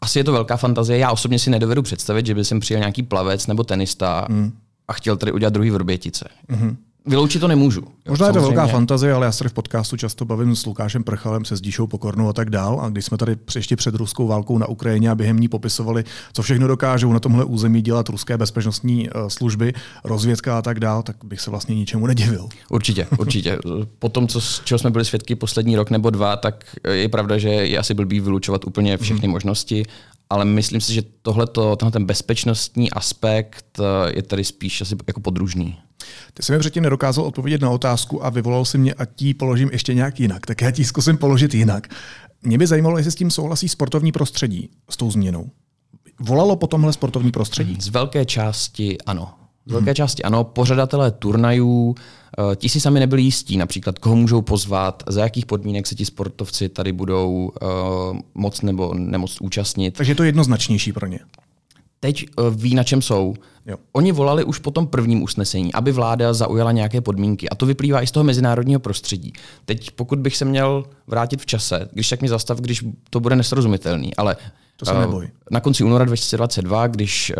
Asi 0.00 0.18
je 0.18 0.24
to 0.24 0.32
velká 0.32 0.56
fantazie. 0.56 0.98
Já 0.98 1.12
osobně 1.12 1.38
si 1.38 1.50
nedovedu 1.50 1.82
představit, 1.82 2.26
že 2.26 2.34
by 2.34 2.44
sem 2.44 2.60
přijel 2.60 2.78
nějaký 2.78 3.02
plavec 3.02 3.46
nebo 3.46 3.64
tenista 3.64 4.26
mm. 4.28 4.52
a 4.88 4.92
chtěl 4.92 5.16
tady 5.16 5.32
udělat 5.32 5.52
druhý 5.52 5.70
vrbětice. 5.70 6.28
Mm-hmm 6.50 6.76
Vyloučit 7.06 7.40
to 7.40 7.48
nemůžu. 7.48 7.82
Možná 8.08 8.26
je 8.26 8.32
to 8.32 8.40
velká 8.40 8.66
fantazie, 8.66 9.12
ale 9.12 9.26
já 9.26 9.32
se 9.32 9.48
v 9.48 9.52
podcastu 9.52 9.96
často 9.96 10.24
bavím 10.24 10.56
s 10.56 10.66
Lukášem 10.66 11.04
Prchalem, 11.04 11.44
se 11.44 11.56
Zdíšou 11.56 11.86
Pokornou 11.86 12.28
a 12.28 12.32
tak 12.32 12.50
dál. 12.50 12.80
A 12.80 12.88
když 12.88 13.04
jsme 13.04 13.16
tady 13.16 13.36
ještě 13.54 13.76
před 13.76 13.94
ruskou 13.94 14.26
válkou 14.26 14.58
na 14.58 14.68
Ukrajině 14.68 15.10
a 15.10 15.14
během 15.14 15.40
ní 15.40 15.48
popisovali, 15.48 16.04
co 16.32 16.42
všechno 16.42 16.66
dokážou 16.66 17.12
na 17.12 17.20
tomhle 17.20 17.44
území 17.44 17.82
dělat 17.82 18.08
ruské 18.08 18.38
bezpečnostní 18.38 19.08
eh, 19.08 19.12
služby, 19.28 19.72
rozvědka 20.04 20.58
a 20.58 20.62
tak 20.62 20.80
dál, 20.80 21.02
tak 21.02 21.16
bych 21.24 21.40
se 21.40 21.50
vlastně 21.50 21.74
ničemu 21.74 22.06
nedivil. 22.06 22.48
Určitě, 22.70 23.06
určitě. 23.18 23.58
Po 23.98 24.08
tom, 24.08 24.28
co, 24.28 24.40
čeho 24.64 24.78
jsme 24.78 24.90
byli 24.90 25.04
svědky 25.04 25.34
poslední 25.34 25.76
rok 25.76 25.90
nebo 25.90 26.10
dva, 26.10 26.36
tak 26.36 26.64
je 26.92 27.08
pravda, 27.08 27.38
že 27.38 27.48
je 27.48 27.78
asi 27.78 27.94
blbý 27.94 28.20
vylučovat 28.20 28.66
úplně 28.66 28.96
všechny 28.96 29.26
hmm. 29.26 29.32
možnosti 29.32 29.82
ale 30.30 30.44
myslím 30.44 30.80
si, 30.80 30.94
že 30.94 31.02
tohleto, 31.22 31.76
tenhle 31.76 31.92
ten 31.92 32.06
bezpečnostní 32.06 32.90
aspekt 32.90 33.80
eh, 33.80 34.12
je 34.16 34.22
tady 34.22 34.44
spíš 34.44 34.80
asi 34.80 34.96
jako 35.06 35.20
podružný. 35.20 35.78
Ty 36.34 36.42
jsi 36.42 36.52
mi 36.52 36.58
předtím 36.58 36.82
nedokázal 36.82 37.24
odpovědět 37.24 37.60
na 37.60 37.70
otázku 37.70 38.24
a 38.24 38.30
vyvolal 38.30 38.64
si 38.64 38.78
mě, 38.78 38.94
a 38.94 39.04
ti 39.04 39.34
položím 39.34 39.68
ještě 39.72 39.94
nějak 39.94 40.20
jinak. 40.20 40.46
Tak 40.46 40.60
já 40.60 40.70
ti 40.70 40.84
zkusím 40.84 41.16
položit 41.16 41.54
jinak. 41.54 41.88
Mě 42.42 42.58
by 42.58 42.66
zajímalo, 42.66 42.98
jestli 42.98 43.12
s 43.12 43.14
tím 43.14 43.30
souhlasí 43.30 43.68
sportovní 43.68 44.12
prostředí, 44.12 44.70
s 44.90 44.96
tou 44.96 45.10
změnou. 45.10 45.50
Volalo 46.20 46.56
po 46.56 46.66
tomhle 46.66 46.92
sportovní 46.92 47.32
prostředí? 47.32 47.76
Z 47.80 47.88
velké 47.88 48.24
části 48.24 48.98
ano. 49.06 49.34
Z 49.66 49.72
velké 49.72 49.90
hmm. 49.90 49.94
části 49.94 50.22
ano. 50.22 50.44
Pořadatelé 50.44 51.10
turnajů, 51.10 51.94
eh, 52.52 52.56
ti 52.56 52.68
si 52.68 52.80
sami 52.80 53.00
nebyli 53.00 53.22
jistí, 53.22 53.56
například 53.56 53.98
koho 53.98 54.16
můžou 54.16 54.42
pozvat, 54.42 55.02
za 55.06 55.22
jakých 55.22 55.46
podmínek 55.46 55.86
se 55.86 55.94
ti 55.94 56.04
sportovci 56.04 56.68
tady 56.68 56.92
budou 56.92 57.50
uh, 57.62 58.18
moc 58.34 58.62
nebo 58.62 58.94
nemoc 58.94 59.40
účastnit. 59.40 59.94
Takže 59.96 60.12
je 60.12 60.16
to 60.16 60.22
jednoznačnější 60.22 60.92
pro 60.92 61.06
ně 61.06 61.18
teď 62.00 62.26
uh, 62.38 62.54
ví, 62.54 62.74
na 62.74 62.84
čem 62.84 63.02
jsou. 63.02 63.34
Jo. 63.66 63.76
Oni 63.92 64.12
volali 64.12 64.44
už 64.44 64.58
po 64.58 64.70
tom 64.70 64.86
prvním 64.86 65.22
usnesení, 65.22 65.72
aby 65.72 65.92
vláda 65.92 66.32
zaujala 66.34 66.72
nějaké 66.72 67.00
podmínky. 67.00 67.48
A 67.48 67.54
to 67.54 67.66
vyplývá 67.66 68.02
i 68.02 68.06
z 68.06 68.10
toho 68.10 68.24
mezinárodního 68.24 68.80
prostředí. 68.80 69.32
Teď, 69.64 69.90
pokud 69.90 70.18
bych 70.18 70.36
se 70.36 70.44
měl 70.44 70.84
vrátit 71.06 71.40
v 71.40 71.46
čase, 71.46 71.88
když 71.92 72.08
tak 72.08 72.22
mi 72.22 72.28
zastav, 72.28 72.60
když 72.60 72.84
to 73.10 73.20
bude 73.20 73.36
nesrozumitelný, 73.36 74.16
ale 74.16 74.36
to 74.76 74.84
se 74.84 74.94
neboj. 74.94 75.28
na 75.50 75.60
konci 75.60 75.84
února 75.84 76.04
2022, 76.04 76.86
když 76.86 77.32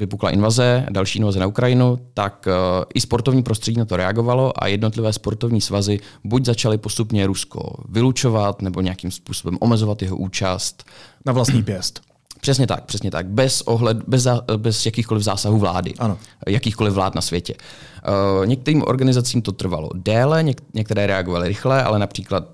vypukla 0.00 0.30
invaze, 0.30 0.86
další 0.90 1.18
invaze 1.18 1.40
na 1.40 1.46
Ukrajinu, 1.46 1.98
tak 2.14 2.46
uh, 2.46 2.84
i 2.94 3.00
sportovní 3.00 3.42
prostředí 3.42 3.78
na 3.78 3.84
to 3.84 3.96
reagovalo 3.96 4.62
a 4.62 4.66
jednotlivé 4.66 5.12
sportovní 5.12 5.60
svazy 5.60 6.00
buď 6.24 6.44
začaly 6.44 6.78
postupně 6.78 7.26
Rusko 7.26 7.84
vylučovat 7.88 8.62
nebo 8.62 8.80
nějakým 8.80 9.10
způsobem 9.10 9.58
omezovat 9.60 10.02
jeho 10.02 10.16
účast. 10.16 10.84
Na 11.26 11.32
vlastní 11.32 11.62
pěst. 11.62 12.00
Přesně 12.40 12.66
tak, 12.66 12.84
přesně 12.84 13.10
tak. 13.10 13.26
Bez, 13.26 13.60
ohled, 13.60 13.96
bez, 14.06 14.26
bez 14.56 14.86
jakýchkoliv 14.86 15.22
zásahů 15.22 15.58
vlády. 15.58 15.94
Ano. 15.98 16.18
Jakýchkoliv 16.48 16.92
vlád 16.92 17.14
na 17.14 17.20
světě. 17.20 17.54
Uh, 17.54 18.46
některým 18.46 18.82
organizacím 18.82 19.42
to 19.42 19.52
trvalo 19.52 19.90
déle, 19.94 20.42
něk, 20.42 20.62
některé 20.74 21.06
reagovaly 21.06 21.48
rychle, 21.48 21.84
ale 21.84 21.98
například 21.98 22.44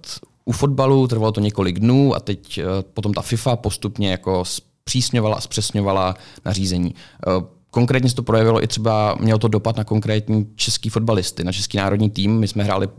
u 0.45 0.53
fotbalu 0.53 1.09
trvalo 1.09 1.33
to 1.33 1.41
několik 1.41 1.79
dnů 1.79 2.15
a 2.15 2.21
teď 2.21 2.59
uh, 2.59 2.65
potom 2.95 3.15
ta 3.15 3.23
FIFA 3.23 3.57
postupně 3.57 4.11
jako 4.11 4.45
zpřísňovala 4.89 5.37
a 5.37 5.41
zpřesňovala 5.41 6.15
nařízení. 6.45 6.95
Uh, 7.27 7.45
Konkrétně 7.71 8.11
se 8.11 8.17
to 8.17 8.23
projevilo 8.23 8.63
i 8.63 8.67
třeba, 8.67 9.17
mělo 9.21 9.39
to 9.39 9.49
dopad 9.49 9.77
na 9.77 9.85
konkrétní 9.85 10.47
český 10.55 10.89
fotbalisty, 10.89 11.45
na 11.45 11.53
český 11.53 11.77
národní 11.77 12.11
tým. 12.11 12.39
My 12.39 12.49
jsme 12.49 12.65
hráli 12.65 12.87
uh, 12.87 12.95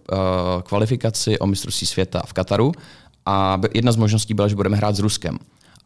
kvalifikaci 0.63 1.39
o 1.39 1.48
mistrovství 1.48 1.88
světa 1.88 2.22
v 2.25 2.34
Kataru 2.34 2.72
a 3.25 3.62
jedna 3.74 3.91
z 3.91 3.96
možností 3.96 4.34
byla, 4.34 4.48
že 4.48 4.56
budeme 4.56 4.77
hrát 4.77 4.96
s 4.96 5.00
Ruskem. 5.00 5.38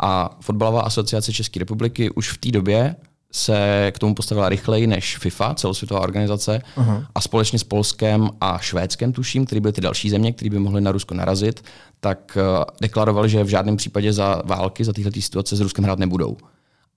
A 0.04 0.38
fotbalová 0.42 0.82
asociace 0.82 1.34
České 1.34 1.60
republiky 1.60 2.10
už 2.10 2.32
v 2.32 2.38
té 2.38 2.52
době 2.52 2.96
se 3.32 3.92
k 3.96 4.00
tomu 4.00 4.16
postavila 4.16 4.50
rychleji 4.50 4.88
než 4.88 5.18
FIFA, 5.18 5.54
celosvětová 5.54 6.02
organizace, 6.02 6.62
uh-huh. 6.78 7.06
a 7.16 7.22
společně 7.22 7.60
s 7.60 7.64
Polskem 7.64 8.30
a 8.42 8.58
Švédskem, 8.58 9.14
tuším, 9.14 9.46
který 9.46 9.62
byly 9.62 9.74
ty 9.74 9.82
další 9.82 10.10
země, 10.10 10.34
které 10.34 10.50
by 10.50 10.60
mohly 10.60 10.82
na 10.82 10.92
Rusko 10.92 11.14
narazit, 11.14 11.64
tak 12.00 12.38
uh, 12.38 12.64
deklarovali, 12.82 13.30
že 13.30 13.44
v 13.44 13.48
žádném 13.48 13.78
případě 13.78 14.14
za 14.14 14.42
války, 14.46 14.86
za 14.86 14.94
tyhle 14.94 15.12
situace 15.20 15.56
s 15.56 15.62
Ruskem 15.62 15.84
hrát 15.84 16.00
nebudou. 16.00 16.38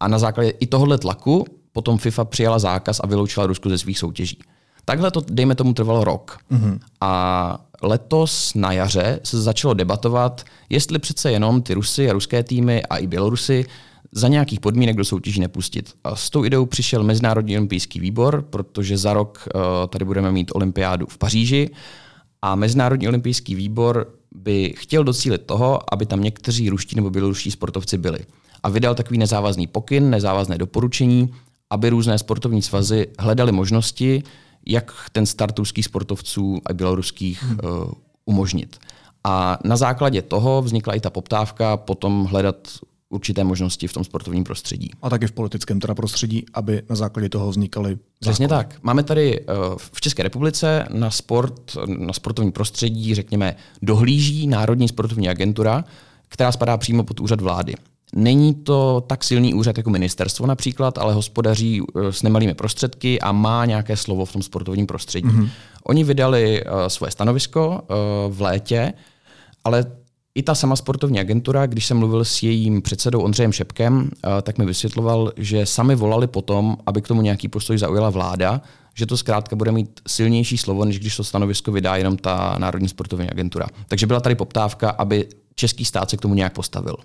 A 0.00 0.08
na 0.08 0.18
základě 0.18 0.50
i 0.50 0.66
tohohle 0.66 0.98
tlaku 0.98 1.46
potom 1.72 1.98
FIFA 1.98 2.24
přijala 2.24 2.58
zákaz 2.58 3.00
a 3.00 3.06
vyloučila 3.06 3.46
Rusko 3.46 3.68
ze 3.68 3.78
svých 3.78 3.98
soutěží. 3.98 4.38
Takhle 4.84 5.10
to, 5.10 5.22
dejme 5.30 5.54
tomu, 5.54 5.74
trvalo 5.74 6.04
rok. 6.04 6.38
Uh-huh. 6.52 6.78
A 7.00 7.58
letos 7.82 8.54
na 8.54 8.72
jaře 8.72 9.20
se 9.24 9.42
začalo 9.42 9.74
debatovat, 9.74 10.44
jestli 10.70 10.98
přece 10.98 11.32
jenom 11.32 11.62
ty 11.62 11.74
Rusy 11.74 12.10
a 12.10 12.12
ruské 12.12 12.42
týmy 12.42 12.82
a 12.82 12.96
i 12.96 13.06
Bělorusy 13.06 13.64
za 14.14 14.28
nějakých 14.28 14.60
podmínek 14.60 14.96
do 14.96 15.04
soutěží 15.04 15.40
nepustit. 15.40 15.94
A 16.04 16.16
s 16.16 16.30
tou 16.30 16.44
ideou 16.44 16.66
přišel 16.66 17.02
Mezinárodní 17.02 17.56
olympijský 17.56 18.00
výbor, 18.00 18.44
protože 18.50 18.98
za 18.98 19.12
rok 19.12 19.48
uh, 19.54 19.60
tady 19.88 20.04
budeme 20.04 20.32
mít 20.32 20.50
olympiádu 20.54 21.06
v 21.06 21.18
Paříži 21.18 21.70
a 22.42 22.54
Mezinárodní 22.54 23.08
olympijský 23.08 23.54
výbor 23.54 24.14
by 24.34 24.74
chtěl 24.76 25.04
docílit 25.04 25.42
toho, 25.46 25.94
aby 25.94 26.06
tam 26.06 26.22
někteří 26.22 26.70
ruští 26.70 26.96
nebo 26.96 27.10
běloruští 27.10 27.50
sportovci 27.50 27.98
byli. 27.98 28.18
A 28.62 28.68
vydal 28.68 28.94
takový 28.94 29.18
nezávazný 29.18 29.66
pokyn, 29.66 30.10
nezávazné 30.10 30.58
doporučení, 30.58 31.34
aby 31.70 31.88
různé 31.88 32.18
sportovní 32.18 32.62
svazy 32.62 33.06
hledali 33.18 33.52
možnosti, 33.52 34.22
jak 34.66 34.92
ten 35.12 35.26
start 35.26 35.58
ruských 35.58 35.84
sportovců 35.84 36.60
a 36.66 36.72
běloruských 36.72 37.42
hmm. 37.42 37.58
uh, 37.64 37.92
umožnit. 38.24 38.76
A 39.24 39.58
na 39.64 39.76
základě 39.76 40.22
toho 40.22 40.62
vznikla 40.62 40.94
i 40.94 41.00
ta 41.00 41.10
poptávka 41.10 41.76
potom 41.76 42.24
hledat 42.24 42.68
určité 43.10 43.44
možnosti 43.44 43.88
v 43.88 43.92
tom 43.92 44.04
sportovním 44.04 44.44
prostředí. 44.44 44.90
A 45.02 45.10
taky 45.10 45.26
v 45.26 45.32
politickém 45.32 45.80
teda 45.80 45.94
prostředí, 45.94 46.44
aby 46.54 46.82
na 46.90 46.96
základě 46.96 47.28
toho 47.28 47.50
vznikaly 47.50 47.98
Přesně 48.20 48.48
tak. 48.48 48.76
Máme 48.82 49.02
tady 49.02 49.40
uh, 49.40 49.54
v 49.92 50.00
České 50.00 50.22
republice 50.22 50.86
na 50.90 51.10
sport, 51.10 51.76
na 51.86 52.12
sportovní 52.12 52.52
prostředí, 52.52 53.14
řekněme, 53.14 53.56
dohlíží 53.82 54.46
Národní 54.46 54.88
sportovní 54.88 55.28
agentura, 55.28 55.84
která 56.28 56.52
spadá 56.52 56.76
přímo 56.76 57.04
pod 57.04 57.20
úřad 57.20 57.40
vlády. 57.40 57.74
Není 58.16 58.54
to 58.54 59.04
tak 59.06 59.24
silný 59.24 59.54
úřad 59.54 59.76
jako 59.76 59.90
ministerstvo 59.90 60.46
například, 60.46 60.98
ale 60.98 61.14
hospodaří 61.14 61.82
eh, 61.82 62.12
s 62.12 62.22
nemalými 62.22 62.54
prostředky 62.54 63.20
a 63.20 63.32
má 63.32 63.64
nějaké 63.64 63.96
slovo 63.96 64.24
v 64.24 64.32
tom 64.32 64.42
sportovním 64.42 64.86
prostředí. 64.86 65.28
Mm-hmm. 65.28 65.48
Oni 65.84 66.04
vydali 66.04 66.64
uh, 66.64 66.72
svoje 66.88 67.10
stanovisko 67.10 67.82
v 68.28 68.40
létě, 68.40 68.92
ale 69.64 69.84
i 70.34 70.42
ta 70.42 70.54
sama 70.54 70.76
sportovní 70.76 71.20
agentura, 71.20 71.66
když 71.66 71.86
jsem 71.86 71.96
mluvil 71.96 72.24
s 72.24 72.42
jejím 72.42 72.82
předsedou 72.82 73.20
Ondřejem 73.20 73.52
Šepkem, 73.52 73.96
uh, 73.96 74.08
tak 74.42 74.58
mi 74.58 74.66
vysvětloval, 74.66 75.32
že 75.36 75.66
sami 75.66 75.94
volali 75.94 76.26
potom, 76.26 76.76
aby 76.86 77.02
k 77.02 77.08
tomu 77.08 77.22
nějaký 77.22 77.48
postoj 77.48 77.78
zaujala 77.78 78.10
vláda, 78.10 78.62
že 78.94 79.06
to 79.06 79.16
zkrátka 79.16 79.56
bude 79.56 79.72
mít 79.72 80.00
silnější 80.08 80.58
slovo, 80.58 80.84
než 80.84 80.98
když 80.98 81.16
to 81.16 81.24
stanovisko 81.24 81.72
vydá 81.72 81.96
jenom 81.96 82.16
ta 82.16 82.56
Národní 82.58 82.88
sportovní 82.88 83.30
agentura. 83.30 83.66
Takže 83.88 84.06
byla 84.06 84.20
tady 84.20 84.34
poptávka, 84.34 84.90
aby 84.90 85.28
český 85.54 85.84
stát 85.84 86.10
se 86.10 86.16
k 86.16 86.20
tomu 86.20 86.34
nějak 86.34 86.52
postavil. 86.52 86.96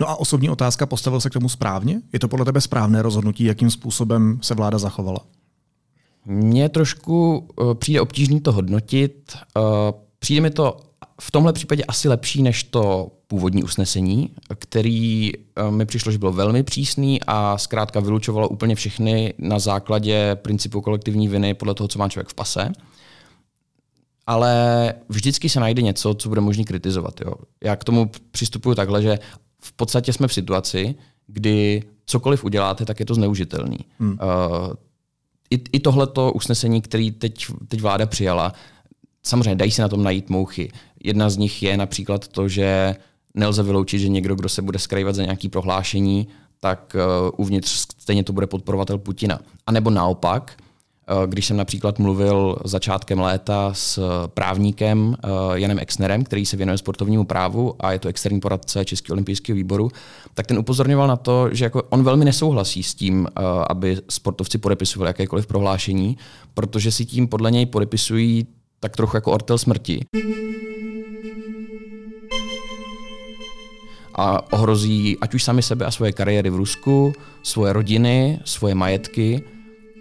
No 0.00 0.08
a 0.08 0.20
osobní 0.20 0.50
otázka, 0.50 0.86
postavil 0.86 1.20
se 1.20 1.30
k 1.30 1.32
tomu 1.32 1.48
správně? 1.48 2.00
Je 2.12 2.18
to 2.18 2.28
podle 2.28 2.44
tebe 2.44 2.60
správné 2.60 3.02
rozhodnutí, 3.02 3.44
jakým 3.44 3.70
způsobem 3.70 4.38
se 4.42 4.54
vláda 4.54 4.78
zachovala? 4.78 5.18
Mně 6.24 6.68
trošku 6.68 7.38
uh, 7.38 7.74
přijde 7.74 8.00
obtížný 8.00 8.40
to 8.40 8.52
hodnotit. 8.52 9.36
Uh, 9.56 9.62
přijde 10.18 10.40
mi 10.40 10.50
to 10.50 10.80
v 11.20 11.30
tomhle 11.30 11.52
případě 11.52 11.84
asi 11.84 12.08
lepší 12.08 12.42
než 12.42 12.64
to 12.64 13.12
původní 13.26 13.64
usnesení, 13.64 14.30
který 14.58 15.32
uh, 15.36 15.70
mi 15.70 15.86
přišlo, 15.86 16.12
že 16.12 16.18
bylo 16.18 16.32
velmi 16.32 16.62
přísný 16.62 17.20
a 17.26 17.58
zkrátka 17.58 18.00
vylučovalo 18.00 18.48
úplně 18.48 18.74
všechny 18.74 19.34
na 19.38 19.58
základě 19.58 20.34
principu 20.34 20.80
kolektivní 20.80 21.28
viny 21.28 21.54
podle 21.54 21.74
toho, 21.74 21.88
co 21.88 21.98
má 21.98 22.08
člověk 22.08 22.28
v 22.28 22.34
pase. 22.34 22.72
Ale 24.26 24.94
vždycky 25.08 25.48
se 25.48 25.60
najde 25.60 25.82
něco, 25.82 26.14
co 26.14 26.28
bude 26.28 26.40
možné 26.40 26.64
kritizovat. 26.64 27.20
Jo. 27.20 27.32
Já 27.64 27.76
k 27.76 27.84
tomu 27.84 28.10
přistupuji 28.30 28.76
takhle, 28.76 29.02
že 29.02 29.18
v 29.62 29.72
podstatě 29.72 30.12
jsme 30.12 30.28
v 30.28 30.34
situaci, 30.34 30.94
kdy 31.26 31.82
cokoliv 32.06 32.44
uděláte, 32.44 32.84
tak 32.84 33.00
je 33.00 33.06
to 33.06 33.14
zneužitelný. 33.14 33.78
Hmm. 33.98 34.10
Uh, 34.12 34.72
I, 35.50 35.62
i 35.72 35.80
tohleto 35.80 36.32
usnesení, 36.32 36.82
který 36.82 37.10
teď, 37.10 37.46
teď 37.68 37.80
vláda 37.80 38.06
přijala, 38.06 38.52
samozřejmě 39.22 39.54
dají 39.54 39.70
se 39.70 39.82
na 39.82 39.88
tom 39.88 40.02
najít 40.02 40.30
mouchy. 40.30 40.72
Jedna 41.04 41.30
z 41.30 41.36
nich 41.36 41.62
je 41.62 41.76
například 41.76 42.28
to, 42.28 42.48
že 42.48 42.96
nelze 43.34 43.62
vyloučit, 43.62 44.00
že 44.00 44.08
někdo, 44.08 44.34
kdo 44.34 44.48
se 44.48 44.62
bude 44.62 44.78
skrývat 44.78 45.14
za 45.14 45.22
nějaké 45.22 45.48
prohlášení, 45.48 46.28
tak 46.60 46.96
uh, 46.96 47.30
uvnitř 47.36 47.70
stejně 47.98 48.24
to 48.24 48.32
bude 48.32 48.46
podporovatel 48.46 48.98
Putina. 48.98 49.38
A 49.66 49.72
nebo 49.72 49.90
naopak, 49.90 50.56
Eh, 51.10 51.26
když 51.26 51.46
jsem 51.46 51.56
například 51.56 51.98
mluvil 51.98 52.56
začátkem 52.64 53.20
léta 53.20 53.70
s 53.74 54.00
právníkem 54.26 55.16
eh, 55.24 55.28
Janem 55.54 55.78
Exnerem, 55.78 56.24
který 56.24 56.46
se 56.46 56.56
věnuje 56.56 56.78
sportovnímu 56.78 57.24
právu 57.24 57.74
a 57.80 57.92
je 57.92 57.98
to 57.98 58.08
externí 58.08 58.40
poradce 58.40 58.84
Českého 58.84 59.14
olympijského 59.14 59.56
výboru, 59.56 59.90
tak 60.34 60.46
ten 60.46 60.58
upozorňoval 60.58 61.08
na 61.08 61.16
to, 61.16 61.48
že 61.52 61.64
jako 61.64 61.82
on 61.82 62.04
velmi 62.04 62.24
nesouhlasí 62.24 62.82
s 62.82 62.94
tím, 62.94 63.26
eh, 63.26 63.42
aby 63.68 63.96
sportovci 64.08 64.58
podepisovali 64.58 65.08
jakékoliv 65.08 65.46
prohlášení, 65.46 66.16
protože 66.54 66.92
si 66.92 67.04
tím 67.04 67.28
podle 67.28 67.50
něj 67.50 67.66
podepisují 67.66 68.46
tak 68.80 68.96
trochu 68.96 69.16
jako 69.16 69.32
ortel 69.32 69.58
smrti. 69.58 70.00
A 74.20 74.52
ohrozí 74.52 75.16
ať 75.20 75.34
už 75.34 75.42
sami 75.42 75.62
sebe 75.62 75.86
a 75.86 75.90
svoje 75.90 76.12
kariéry 76.12 76.50
v 76.50 76.56
Rusku, 76.56 77.12
svoje 77.42 77.72
rodiny, 77.72 78.44
svoje 78.44 78.74
majetky, 78.74 79.40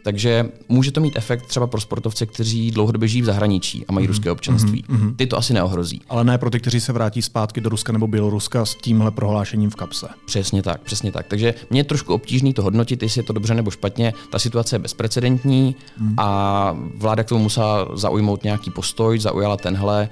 Takže 0.04 0.46
může 0.70 0.92
to 0.92 1.02
mít 1.02 1.16
efekt 1.16 1.46
třeba 1.46 1.68
pro 1.68 1.82
sportovce, 1.82 2.26
kteří 2.26 2.72
dlouhodobě 2.72 3.08
žijí 3.08 3.22
v 3.22 3.26
zahraničí 3.26 3.86
a 3.88 3.92
mají 3.92 4.06
mm-hmm. 4.06 4.10
ruské 4.10 4.32
občanství. 4.32 4.84
Mm-hmm. 4.90 5.16
Ty 5.16 5.28
to 5.28 5.38
asi 5.38 5.54
neohrozí. 5.54 6.02
Ale 6.10 6.24
ne 6.24 6.38
pro 6.38 6.50
ty, 6.50 6.60
kteří 6.60 6.80
se 6.80 6.94
vrátí 6.94 7.22
zpátky 7.22 7.62
do 7.62 7.70
Ruska 7.70 7.94
nebo 7.94 8.08
Běloruska 8.08 8.66
s 8.66 8.76
tímhle 8.76 9.12
prohlášením 9.12 9.70
v 9.70 9.76
kapse. 9.76 10.08
Přesně 10.26 10.64
tak, 10.64 10.82
přesně 10.82 11.12
tak. 11.12 11.28
Takže 11.28 11.54
mě 11.70 11.80
je 11.80 11.84
trošku 11.84 12.14
obtížný 12.14 12.54
to 12.54 12.64
hodnotit, 12.64 13.04
jestli 13.04 13.20
je 13.20 13.24
to 13.24 13.34
dobře 13.34 13.54
nebo 13.54 13.72
špatně. 13.72 14.14
Ta 14.30 14.40
situace 14.40 14.76
je 14.76 14.80
bezprecedentní 14.80 15.76
mm. 16.00 16.14
a 16.18 16.78
vláda 16.96 17.24
k 17.24 17.28
tomu 17.28 17.44
musela 17.44 17.88
zaujmout 17.94 18.44
nějaký 18.44 18.72
postoj, 18.72 19.20
zaujala 19.20 19.58
tenhle 19.58 20.10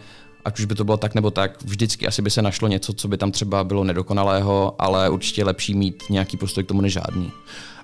ať 0.48 0.60
už 0.60 0.66
by 0.66 0.76
to 0.76 0.84
bylo 0.84 0.98
tak 0.98 1.16
nebo 1.16 1.32
tak, 1.32 1.64
vždycky 1.64 2.08
asi 2.08 2.22
by 2.22 2.30
se 2.30 2.42
našlo 2.42 2.68
něco, 2.68 2.94
co 2.94 3.08
by 3.08 3.18
tam 3.18 3.32
třeba 3.32 3.64
bylo 3.64 3.84
nedokonalého, 3.84 4.76
ale 4.80 5.10
určitě 5.10 5.44
lepší 5.44 5.74
mít 5.74 6.04
nějaký 6.10 6.38
postoj 6.38 6.64
k 6.64 6.68
tomu 6.68 6.82
než 6.82 6.94
žádný. 6.94 7.32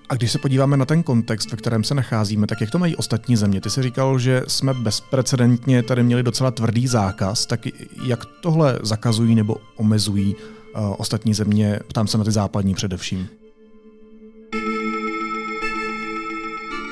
A 0.09 0.15
když 0.15 0.31
se 0.31 0.39
podíváme 0.39 0.77
na 0.77 0.85
ten 0.85 1.03
kontext, 1.03 1.51
ve 1.51 1.57
kterém 1.57 1.83
se 1.83 1.95
nacházíme, 1.95 2.47
tak 2.47 2.61
jak 2.61 2.71
to 2.71 2.79
mají 2.79 2.95
ostatní 2.95 3.35
země? 3.35 3.61
Ty 3.61 3.69
jsi 3.69 3.83
říkal, 3.83 4.19
že 4.19 4.41
jsme 4.47 4.73
bezprecedentně 4.73 5.83
tady 5.83 6.03
měli 6.03 6.23
docela 6.23 6.51
tvrdý 6.51 6.87
zákaz, 6.87 7.45
tak 7.45 7.59
jak 8.05 8.25
tohle 8.25 8.79
zakazují 8.83 9.35
nebo 9.35 9.57
omezují 9.75 10.35
uh, 10.35 10.95
ostatní 10.97 11.33
země, 11.33 11.79
tam 11.93 12.07
se 12.07 12.17
na 12.17 12.23
ty 12.23 12.31
západní 12.31 12.73
především? 12.73 13.29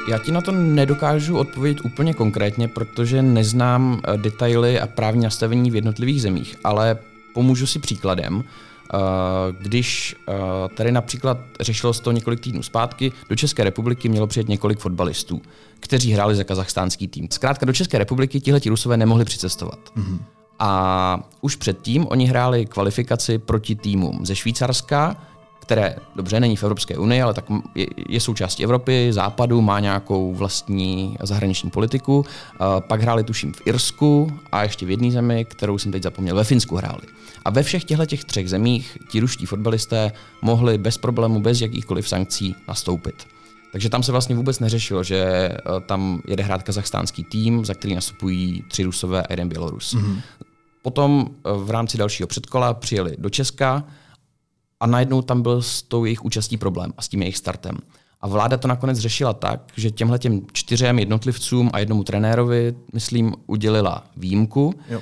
Já 0.08 0.18
ti 0.18 0.32
na 0.32 0.42
to 0.42 0.52
nedokážu 0.52 1.38
odpovědět 1.38 1.86
úplně 1.86 2.14
konkrétně, 2.14 2.68
protože 2.68 3.22
neznám 3.22 4.02
eh, 4.04 4.18
detaily 4.18 4.80
a 4.80 4.88
právní 4.88 5.24
nastavení 5.24 5.72
v 5.72 5.76
jednotlivých 5.76 6.22
zemích, 6.22 6.56
ale 6.64 6.98
pomůžu 7.34 7.68
si 7.68 7.80
příkladem. 7.80 8.44
Eh, 8.44 8.98
když 9.60 10.16
eh, 10.30 10.34
tady 10.76 10.92
například 10.92 11.38
řešilo 11.60 11.94
se 11.94 12.02
to 12.02 12.12
několik 12.12 12.40
týdnů 12.40 12.64
zpátky, 12.64 13.12
do 13.30 13.36
České 13.36 13.64
republiky 13.64 14.10
mělo 14.10 14.28
přijet 14.28 14.50
několik 14.50 14.80
fotbalistů, 14.80 15.42
kteří 15.80 16.12
hráli 16.12 16.36
za 16.36 16.44
kazachstánský 16.44 17.08
tým. 17.08 17.28
Zkrátka 17.32 17.66
do 17.66 17.74
České 17.74 17.98
republiky 17.98 18.40
tihleti 18.40 18.70
Rusové 18.70 18.98
nemohli 18.98 19.26
přicestovat. 19.26 19.80
Mm-hmm. 19.98 20.20
A 20.60 21.30
už 21.42 21.56
předtím 21.56 22.08
oni 22.08 22.26
hráli 22.26 22.66
kvalifikaci 22.66 23.38
proti 23.38 23.76
týmům 23.76 24.26
ze 24.26 24.36
Švýcarska, 24.36 25.16
které 25.62 25.96
dobře 26.16 26.40
není 26.40 26.56
v 26.56 26.64
Evropské 26.64 26.98
unii, 26.98 27.22
ale 27.22 27.34
tak 27.34 27.46
je, 27.76 27.88
je 28.10 28.20
součástí 28.20 28.64
Evropy, 28.64 29.14
západu, 29.14 29.62
má 29.62 29.80
nějakou 29.80 30.34
vlastní 30.34 31.18
zahraniční 31.22 31.70
politiku. 31.70 32.18
Uh, 32.18 32.26
pak 32.80 33.02
hráli 33.02 33.24
tuším 33.24 33.54
v 33.54 33.62
Irsku 33.66 34.32
a 34.52 34.64
ještě 34.64 34.86
v 34.86 34.90
jedné 34.90 35.12
zemi, 35.12 35.46
kterou 35.46 35.78
jsem 35.78 35.92
teď 35.92 36.04
zapomněl, 36.04 36.36
ve 36.36 36.44
Finsku 36.44 36.76
hráli. 36.76 37.02
A 37.46 37.50
ve 37.50 37.64
všech 37.64 37.84
těchto 37.84 38.06
těch 38.06 38.24
třech 38.24 38.50
zemích 38.50 38.98
ti 39.12 39.20
ruští 39.20 39.46
fotbalisté 39.46 40.12
mohli 40.42 40.78
bez 40.78 40.98
problému, 40.98 41.40
bez 41.40 41.62
jakýchkoliv 41.62 42.10
sankcí 42.10 42.56
nastoupit. 42.68 43.28
Takže 43.72 43.90
tam 43.90 44.04
se 44.04 44.12
vlastně 44.12 44.36
vůbec 44.36 44.60
neřešilo, 44.60 45.04
že 45.04 45.18
eh, 45.24 45.60
tam 45.86 46.22
jede 46.28 46.44
hrát 46.44 46.64
kazachstánský 46.64 47.24
tým, 47.24 47.66
za 47.66 47.74
který 47.74 47.96
nastupují 47.96 48.64
tři 48.68 48.84
Rusové 48.84 49.24
a 49.24 49.28
jeden 49.30 49.50
Bělorus. 49.50 49.96
Mm-hmm. 49.96 50.22
Potom 50.82 51.28
eh, 51.30 51.50
v 51.58 51.70
rámci 51.70 51.98
dalšího 51.98 52.28
předkola 52.28 52.74
přijeli 52.74 53.16
do 53.18 53.30
Česka, 53.30 53.84
a 54.82 54.88
najednou 54.88 55.22
tam 55.22 55.42
byl 55.42 55.62
s 55.62 55.82
tou 55.82 56.06
jejich 56.06 56.26
účastí 56.26 56.58
problém 56.58 56.94
a 56.98 57.02
s 57.02 57.08
tím 57.08 57.22
jejich 57.22 57.38
startem. 57.38 57.78
A 58.22 58.28
vláda 58.28 58.58
to 58.58 58.68
nakonec 58.68 58.98
řešila 58.98 59.34
tak, 59.34 59.72
že 59.76 59.92
těmhle 59.92 60.20
těm 60.20 60.42
čtyřem 60.54 61.00
jednotlivcům 61.00 61.70
a 61.74 61.80
jednomu 61.80 62.04
trenérovi, 62.04 62.76
myslím, 62.94 63.34
udělila 63.48 64.04
výjimku, 64.18 64.74
jo. 64.90 65.02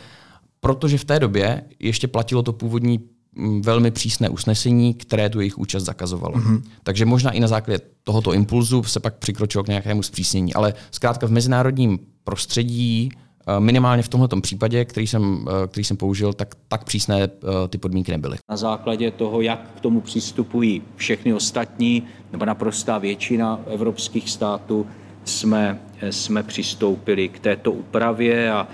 protože 0.59 0.97
v 0.97 1.05
té 1.05 1.19
době 1.19 1.63
ještě 1.79 2.07
platilo 2.07 2.43
to 2.43 2.53
původní 2.53 2.99
mm, 3.35 3.61
velmi 3.61 3.91
přísné 3.91 4.29
usnesení, 4.29 4.93
které 4.93 5.29
tu 5.29 5.39
jejich 5.39 5.57
účast 5.57 5.83
zakazovalo. 5.83 6.35
Mm-hmm. 6.35 6.61
Takže 6.83 7.05
možná 7.05 7.31
i 7.31 7.39
na 7.39 7.47
základě 7.47 7.79
tohoto 8.03 8.33
impulzu 8.33 8.83
se 8.83 8.99
pak 8.99 9.17
přikročilo 9.17 9.63
k 9.63 9.67
nějakému 9.67 10.03
zpřísnění. 10.03 10.53
Ale 10.53 10.73
zkrátka 10.91 11.27
v 11.27 11.31
mezinárodním 11.31 11.99
prostředí 12.23 13.11
minimálně 13.59 14.03
v 14.03 14.07
tomto 14.07 14.41
případě, 14.41 14.85
který 14.85 15.07
jsem, 15.07 15.47
eh, 15.63 15.67
který 15.67 15.83
jsem 15.83 15.97
použil, 15.97 16.33
tak, 16.33 16.55
tak 16.67 16.83
přísné 16.83 17.21
eh, 17.23 17.67
ty 17.69 17.77
podmínky 17.77 18.11
nebyly. 18.11 18.37
Na 18.49 18.57
základě 18.57 19.11
toho, 19.11 19.41
jak 19.41 19.71
k 19.77 19.79
tomu 19.79 20.01
přistupují 20.01 20.81
všechny 20.95 21.33
ostatní, 21.33 22.03
nebo 22.31 22.45
naprostá 22.45 22.97
většina 22.97 23.59
evropských 23.67 24.29
států, 24.29 24.87
jsme, 25.25 25.79
jsme 26.09 26.43
přistoupili 26.43 27.29
k 27.29 27.39
této 27.39 27.71
úpravě 27.71 28.51
a 28.51 28.67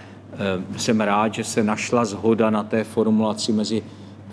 jsem 0.77 1.01
rád, 1.01 1.33
že 1.33 1.43
se 1.43 1.63
našla 1.63 2.05
zhoda 2.05 2.49
na 2.49 2.63
té 2.63 2.83
formulaci 2.83 3.51
mezi 3.51 3.83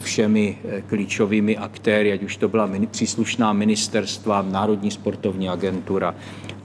všemi 0.03 0.59
klíčovými 0.87 1.57
aktéry, 1.57 2.13
ať 2.13 2.23
už 2.23 2.37
to 2.37 2.49
byla 2.49 2.71
příslušná 2.91 3.53
ministerstva, 3.53 4.43
Národní 4.43 4.91
sportovní 4.91 5.49
agentura, 5.49 6.15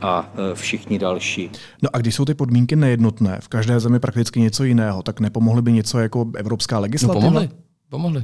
a 0.01 0.34
e, 0.51 0.56
všichni 0.56 1.00
další. 1.00 1.50
No 1.84 1.89
a 1.94 1.98
když 1.98 2.16
jsou 2.16 2.25
ty 2.25 2.33
podmínky 2.33 2.75
nejednotné, 2.75 3.40
v 3.42 3.48
každé 3.48 3.79
zemi 3.79 4.00
prakticky 4.00 4.40
něco 4.40 4.64
jiného, 4.64 5.03
tak 5.03 5.20
nepomohly 5.20 5.62
by 5.62 5.72
něco 5.72 6.00
jako 6.00 6.31
evropská 6.38 6.79
legislativa? 6.79 7.20
No 7.20 7.27
pomohly, 7.27 7.50
pomohly. 7.90 8.24